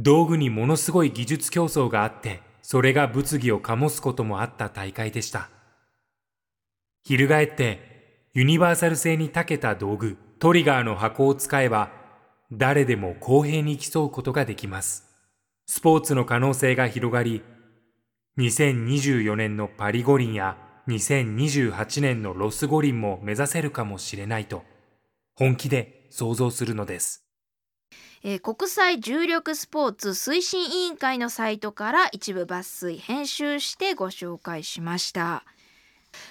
[0.00, 5.48] 道具にものすごい技術競争があってそれが物議を醸すこともあった大会でした。
[7.04, 11.92] 翻ってユニバーサル性に長けた道具トリガーの箱を使えば
[12.50, 15.09] 誰でも公平に競うことができます。
[15.70, 17.44] スポーツの可能性が広がり、
[18.38, 20.56] 2024年のパリ五輪や
[20.88, 24.64] 2028年のロス五輪も目指せるかもしれないと、
[25.36, 27.24] 本気で想像するのです。
[28.24, 35.44] えー、国際重力スポーツ推進委員会のサイトから一部抜粋編集してご紹介しました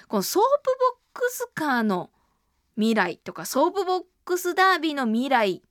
[0.06, 0.70] このソープ
[1.14, 2.10] ボックスカーの
[2.76, 5.62] 未来とかソープボックスダービーの未来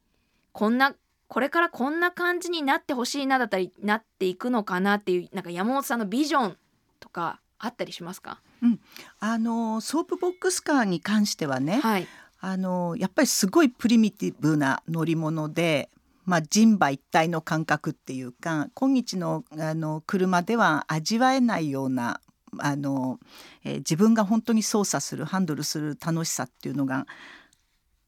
[0.51, 0.93] こんな
[1.29, 6.57] これからこんな感じになってほしいなだったりなっていくのかなっていうなんか山本さんのビジョン
[6.99, 8.79] とかあったりしますか、うん、
[9.19, 12.07] あのソープボックスカーに関してはね、はい、
[12.41, 15.89] あのやっぱりすごいプリミティブな乗り物で、
[16.25, 22.21] まあ、人馬一体の感覚っていうか今日のあの車では味わえないような
[22.57, 23.19] あの、
[23.63, 27.05] えー、自分が本当に操作するハンドルする楽しさっていうのが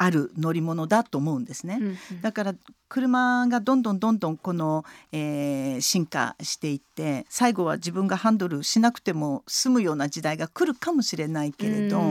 [0.01, 2.55] ある乗り物だと思うんですね、うんうん、だから
[2.89, 12.01] 車がどんどんどんどんこの、えー、進化していって最後は自分がハンドルしなくても済むような時代が来るかもしれないけれど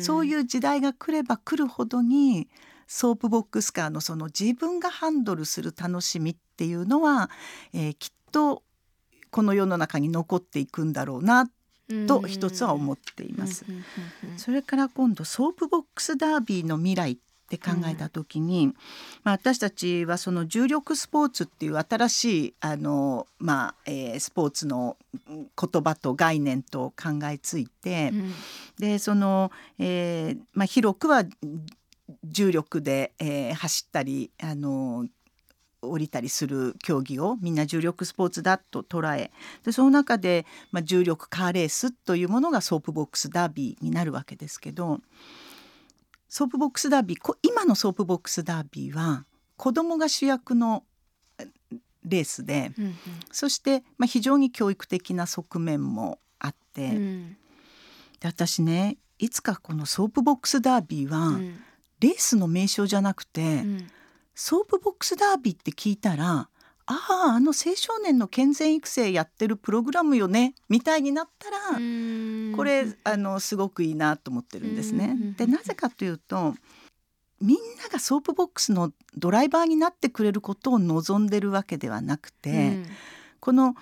[0.00, 2.48] そういう時代が来れば来るほどに
[2.88, 7.30] ソープボックスカーのその自分がハンドルする楽しみっていうのは、
[7.72, 8.64] えー、きっと
[9.30, 11.48] この世の中に残っていくんだろうな
[12.08, 13.64] と一つは思っています。
[14.36, 17.16] それから今度ソープボックスダービーの未来っ
[17.48, 18.74] て考えた時に、うん、
[19.24, 28.32] まあ、私たちはその重力スポーツっていう新しいあの、まあえー、スポーツの言葉と概念と考えついて、うん、
[28.78, 31.24] でその、えーまあ、広くは
[32.24, 35.06] 重力で、えー、走ったりあの
[35.82, 39.30] 降りたりする競技をみんな重力スポーツだと捉え
[39.64, 45.00] でその中で、まあ、重力カーレースというものがソープボックスダービーになるわけですけど
[46.28, 49.24] ソープボックスダービー今のソープボックスダービーは
[49.56, 50.84] 子供が主役の
[52.04, 52.94] レースで、うんうん、
[53.32, 57.36] そして、まあ、非常に教育的な側面もあって、うん、
[58.20, 61.58] で私ねいつかこのソープボックスダービーは、うん、
[62.00, 63.90] レースの名称じゃなくて、うん、
[64.34, 66.48] ソープボックスダービーって聞いたら
[66.86, 66.94] あ
[67.30, 71.58] ああの青少年の健全育成やってるプログラムよねみたいになったら
[72.56, 75.16] これあのすごくいいなと思ってるんですね。
[75.36, 76.54] でなぜかというと
[77.40, 82.86] みんながソープボックスのドライバーになってくれることを望んでるわけではなくて、うん、
[83.40, 83.74] この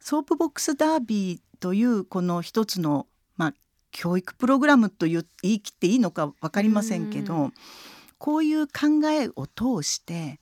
[0.00, 3.06] ソープボックスダービーというこの一つの、
[3.36, 3.54] まあ、
[3.92, 7.52] 教育プログラムと言い切っていいのか分かりませんけど、う
[8.18, 10.40] こういう考えを通して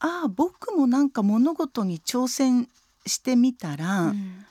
[0.00, 2.68] ああ僕もなんか物事に挑戦
[3.06, 4.44] してみたら、うん、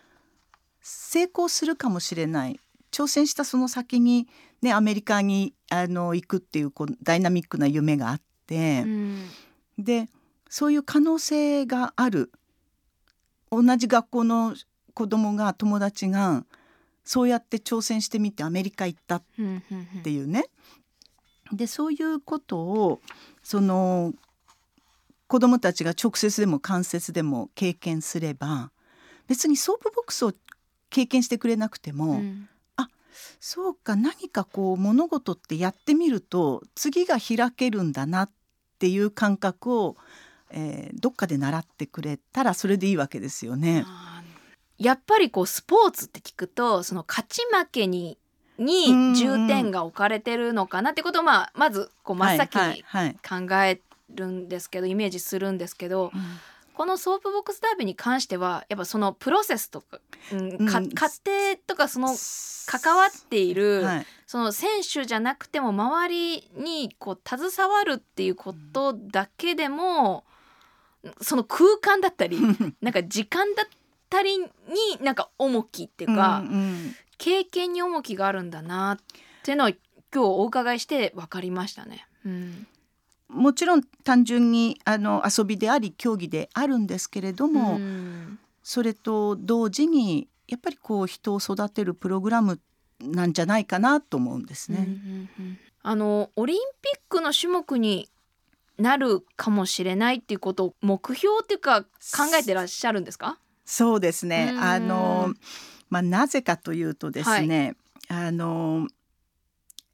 [0.81, 2.59] 成功するかもしれない。
[2.91, 4.27] 挑戦したその先に、
[4.61, 9.29] ね、アメリカにあの行くっていうこうダイナミックな夢があって、うん、
[9.77, 10.09] で
[10.49, 12.31] そういう可能性がある。
[13.49, 14.55] 同じ学校の
[14.93, 16.43] 子供が友達が
[17.05, 19.23] そうやって挑戦してみてアメリカ行ったっ
[20.03, 20.45] ていうね。
[21.53, 22.99] でそういうことを
[23.41, 24.13] その
[25.27, 28.71] 子どもたちが直接でも間接でも経験すれば
[29.27, 30.33] 別にソープボックスを
[30.89, 32.89] 経験してくれなくても、うん、あ
[33.39, 38.29] そうか何かこう物事ってやってみると次が開けるんだなっ
[38.79, 39.97] ていう感覚を、
[40.51, 43.85] えー、どっかで習ってくれたらそれでいいわけですよね。
[44.77, 48.17] やっぱりこうスポーツって聞くとその勝ち負けに
[48.59, 53.79] に重点が置かれてるのかなってことを、まあ、まずこう真っ先に考え
[54.09, 56.21] るんですけど、イメージするんですけど、うん、
[56.73, 59.99] このソープボックスダービーに関してはやっぱそのプロセスとか,、
[60.31, 62.15] うんか過程とかその
[62.67, 70.23] 関わっている、はい、その選手じゃなくても周りにこう携わるっていうことだけでも、
[71.21, 72.37] その空間だったり
[72.81, 73.67] なんか時間だっ
[74.09, 74.45] たりに
[75.01, 78.97] なんか重きっていうか、うんうん、経験に重きがあるんだなっ
[79.43, 79.77] ていうのを今
[80.11, 82.07] 日お伺いして分かりましたね。
[82.25, 82.67] うん、
[83.29, 92.59] もちろん単純にあの遊びであり競技であるんですけれども、うん、それと同時にやっぱりこう人を育てるプログラム
[93.01, 94.77] なんじゃないかなと思うんですね。
[94.79, 98.09] うんうんうん、あのオリンピックの種目に
[98.77, 101.87] なるかもしれないっていうことを目標っていうか考
[102.39, 103.37] えてらっしゃるんですか？
[103.65, 104.53] そうですね。
[104.57, 105.33] あの
[105.89, 107.75] まあ、なぜかというとですね、
[108.09, 108.87] はい、あの、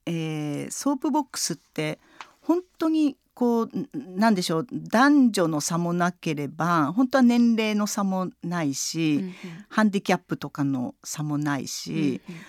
[0.06, 2.00] えー、ソープボックスって
[2.42, 9.34] 本当にこうなんでしょう男女の差もなければ本当は年齢の差もないし、うんうん、
[9.70, 11.92] ハンディキャップとかの差もないし、
[12.28, 12.42] うんうん、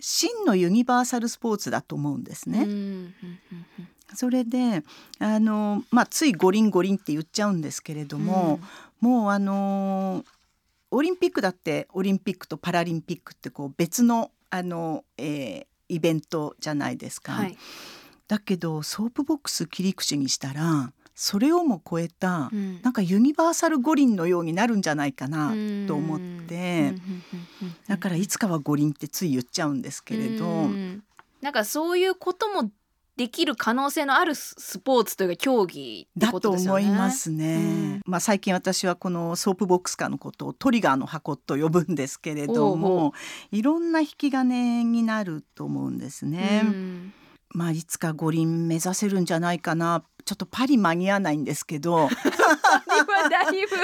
[0.00, 2.64] 真のユニバーサルスポーツだと思うんですね。
[2.64, 3.88] うんうんうん。
[4.14, 4.82] それで
[5.18, 8.60] あの、まあ、つい五輪五輪って言っちゃうんですけれども、
[9.02, 10.24] うん、もうあの
[10.90, 17.32] オリンピックだってオリンピックとパラリンピックってこう別のあの、えー、イベントじゃないですか。
[17.32, 17.56] はい、
[18.34, 25.54] だけどソープボックス切り口にしたらそれをも超えた、うん、なんかユニバーサル五輪のようになるんじゃないかな
[25.86, 26.92] と思って。
[27.86, 30.68] だからいつかは五輪ってつい言っちゃうんですけれど。
[31.40, 32.72] なんかそういうことも
[33.16, 37.54] できる可能性のあるスポーツというか競技だと思いますね。
[37.54, 43.14] うん、まあ最近私はこのソープボックスカーのことをトリガーの箱と呼ぶんですけれども
[43.52, 46.62] いろんな引き金になると思うんですね。
[46.64, 47.12] うん
[47.54, 50.04] まあいつか五輪目指せるんじゃないかな。
[50.24, 52.08] ちょっとパリ間に合わないんですけど。
[52.08, 53.76] 今だいぶ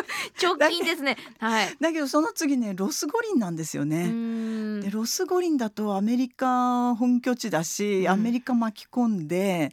[0.43, 1.17] 直近ですね。
[1.39, 4.81] はい、だけどその次ねロス五輪なんですよね。
[4.83, 9.73] でロス五輪だとアメリカ本拠地だし、アメリカ巻き込んで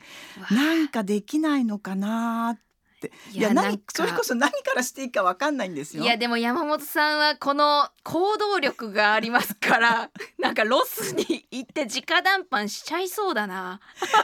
[0.51, 2.59] なんかできないのかなっ
[2.97, 3.11] って。
[3.31, 6.03] いや何それこそ何からしていいか分かんないんですよ。
[6.03, 13.79] いやでも山本さんはこの行動力がありますから なんかロスに行って直談判しちゃいそうだな。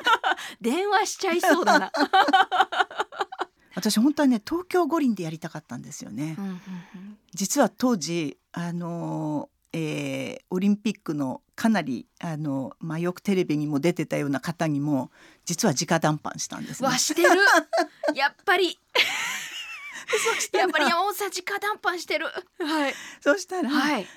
[0.60, 1.92] 電話しちゃいそうだな。
[3.76, 15.12] 私本当はね東京五輪でやりたかったんですよね、うんうんうん、実は当時あのえー、オリンピックのかなりあの、まあ、よくテレビにも出てたような方にも
[15.46, 17.30] 実は直談判したんです、ね、わしてる。
[18.16, 18.80] やっぱり。
[20.54, 22.28] やっぱり山本さん直談判してる。
[22.60, 22.94] はい。
[23.20, 24.08] そしたら、はい、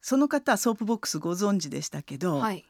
[0.00, 2.64] その方はソープボックスご存知でしたけど、はい、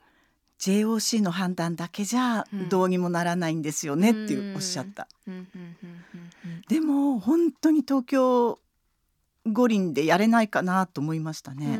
[0.58, 5.06] JOC の判断だけじゃどうにもならないんですよねっておっしゃった。
[6.68, 8.58] でも本当に東京
[9.46, 11.78] 五輪でやれないかなと思いましたね。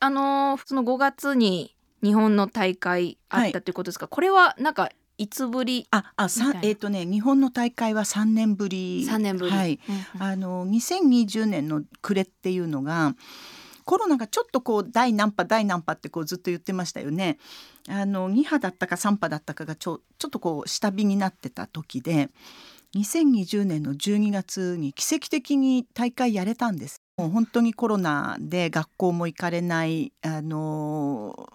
[0.00, 9.06] あのその5月に日本の大会あったということですか、はい、これはなんかいつぶりああさえっ、ー、とね日本の大会は3年ぶり。
[9.06, 9.52] 3年ぶり。
[9.52, 13.14] はい、うんうん、あの2020年の暮れっていうのが
[13.84, 17.38] コロナがちょっとこう第何波第何波ってこうずっと言ってましたよね。
[17.88, 22.30] あの2波だったか3波だったかがちょちょっとこう下火になってた時で
[22.94, 31.52] 2020年の12月に奇跡的に大会やれたんですもう本当にコロナで学校も行かれないあの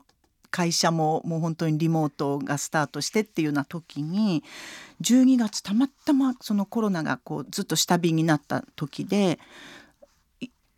[0.52, 4.44] 会社ももう本当にリモートがスタートしてっていうような時に
[5.02, 9.40] 12月たまたまそのコロナがこうずっと下火になった時で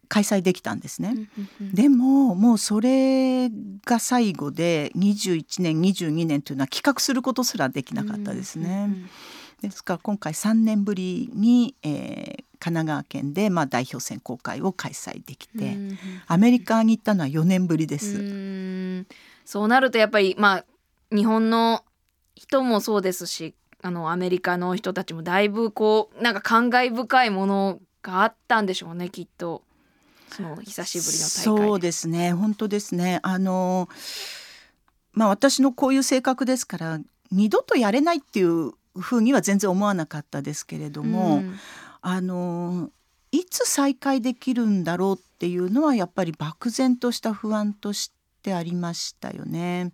[0.09, 1.29] 開催できたんですね。
[1.61, 3.49] でももうそれ
[3.85, 8.89] が最後で21年22年というのは企画することすらできなかったですね。
[9.61, 9.93] ですか？
[9.93, 15.77] ら今回3年ぶりに、えー、神奈川県で、まあ、代表選考会を開催できて、
[16.27, 18.17] アメリカに行ったのは4年ぶりです。
[18.19, 19.05] う
[19.45, 20.65] そうなるとやっぱり、まあ、
[21.15, 21.83] 日本の
[22.35, 29.63] 人もそうですしあのアメリカの人たちもだいぶこうなんか感慨深いものがあったんでしょうねきっと。
[30.29, 32.31] その久しぶりの大会そうですね。
[32.31, 33.19] 本当ですね。
[33.21, 33.89] あの
[35.11, 36.99] まあ私のこういう性格ですから
[37.31, 41.55] 二度とやれないっていうふうには全然思わなかったですけれども、うん、
[42.01, 42.89] あの
[43.31, 48.11] いつ再開できるんだろうっていうのはやっぱり漠然とした不安とし
[48.43, 49.91] てありましたよね。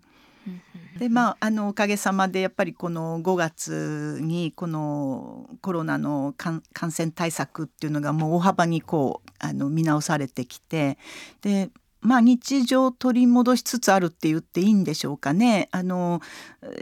[0.98, 10.98] でまあ、あのおかげさまでやっぱりこの5月にこのコロナの感染対策っていうのがもう大幅にこうあの見直されてきて
[11.42, 11.70] で
[12.00, 15.68] まあ、日常を取り戻しつつあるって言っていいんでしょうかね。
[15.72, 16.20] あの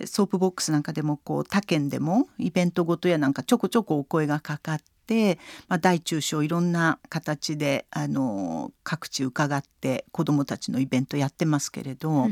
[0.04, 5.38] ソープボックスなんかでもこう他県でもイベントごとやなんかちょこちょこお声がかかって、
[5.68, 12.28] まあ、大中小いろんな形であの各地伺って子どもたちのイベントやってますけれど。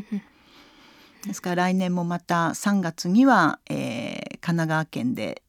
[1.26, 5.42] ですから来年もまた3月には、えー、神奈川県で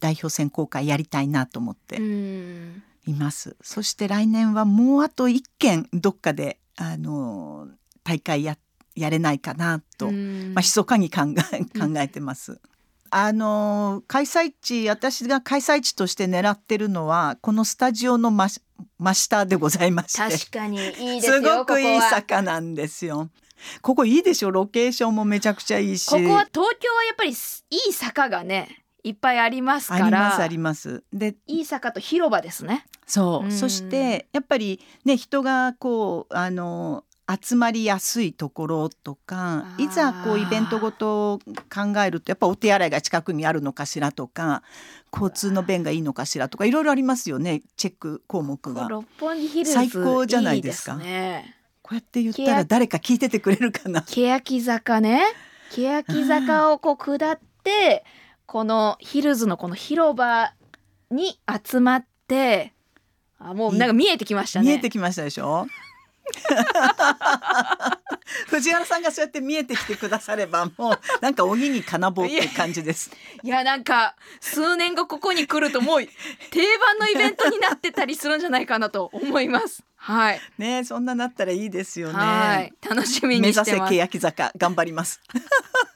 [0.00, 1.98] 代表選考会やりたいなと思って。
[3.06, 3.56] います。
[3.62, 7.68] そして来年はもうあと1件どっかであの
[8.02, 8.56] 大会や
[8.96, 12.60] やれないかなと、まあ密かに考え考えてます。
[13.10, 18.48] あの開催地私が開催地として狙ってるのはこのスタジオの真
[18.98, 23.30] 真下でございまして確かにいいすごくいい坂なんですよ。
[23.82, 24.50] ここいいでしょ？
[24.50, 30.06] ロケーションもめちゃくちゃいいしここは東京はやっぱりいい坂がねいっぱいありますから。
[30.06, 31.04] ありますあります。
[31.12, 32.86] でいい坂と広場ですね。
[33.06, 41.38] そう、うん、そしてやっぱりね人がこうあの集まりやすいところとかいざこうイベントごと
[41.72, 44.62] 考えるとやっぱお手洗いが近くにあるのかしらとか
[45.12, 48.88] 交通の便がいいのかしらとかいろいろありますよねチェック項目が。
[48.88, 50.96] 六本木ヒルズ最高じゃないですか。
[50.96, 54.02] ね、こうやって言ったら誰か聞いててくれるかな。
[54.02, 55.22] 欅坂ね。
[55.70, 58.04] 欅坂をこう下って
[58.46, 60.52] このヒルズのこの広場
[61.10, 62.72] に集まって
[63.38, 64.66] あもうなんか見えてきましたね。
[64.66, 65.66] 見えてきましたでしょ？
[68.48, 73.10] 藤原さんがそうやって見えてきてくださればもうなんか鬼に金棒って感じです。
[73.42, 76.00] いやなんか数年後ここに来るともう
[76.50, 79.82] 定番のイベントになってたりするんじゃないかなと思います。
[79.96, 80.40] はい。
[80.58, 82.72] ねそんななったらいいですよね。
[82.88, 83.70] 楽しみにしてます。
[83.72, 85.20] 目指せ欅坂頑張ります。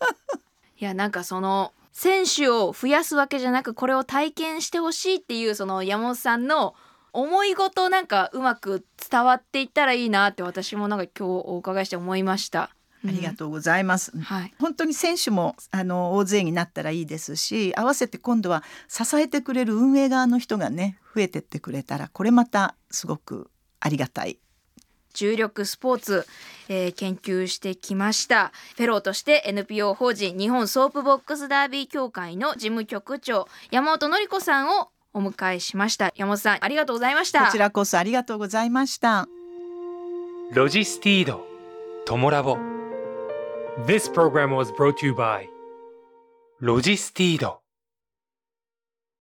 [0.79, 6.77] いやなんかその選手を増やすわけじゃなくこれを体験してほしいっていうその山本さんの
[7.13, 12.71] 思い事なんかうまく伝わっていったらいいなって私もなんか今日お伺いして思いました。
[13.05, 24.41] ありがとうございます、うん、はい、本当に選手もあの大勢になったらいいですし合わせて今度は支えてくれる運営側の人がね増えてってくれたらこれまたすごくありがたい
[25.19, 26.27] 重力スポーツ、
[26.69, 28.53] えー、研究してきました。
[28.77, 36.12] フェローとして NPO 法人日本ソープボックスダービー協会の事務局長山本典子さんをお迎えしました。
[36.14, 37.47] 山本さんありがとうございました。
[37.47, 39.27] こちらこそありがとうございました。
[40.53, 42.57] LOGISTEED TOMOLAB。
[43.87, 45.47] This program was brought to you by
[46.61, 47.61] LOGISTEED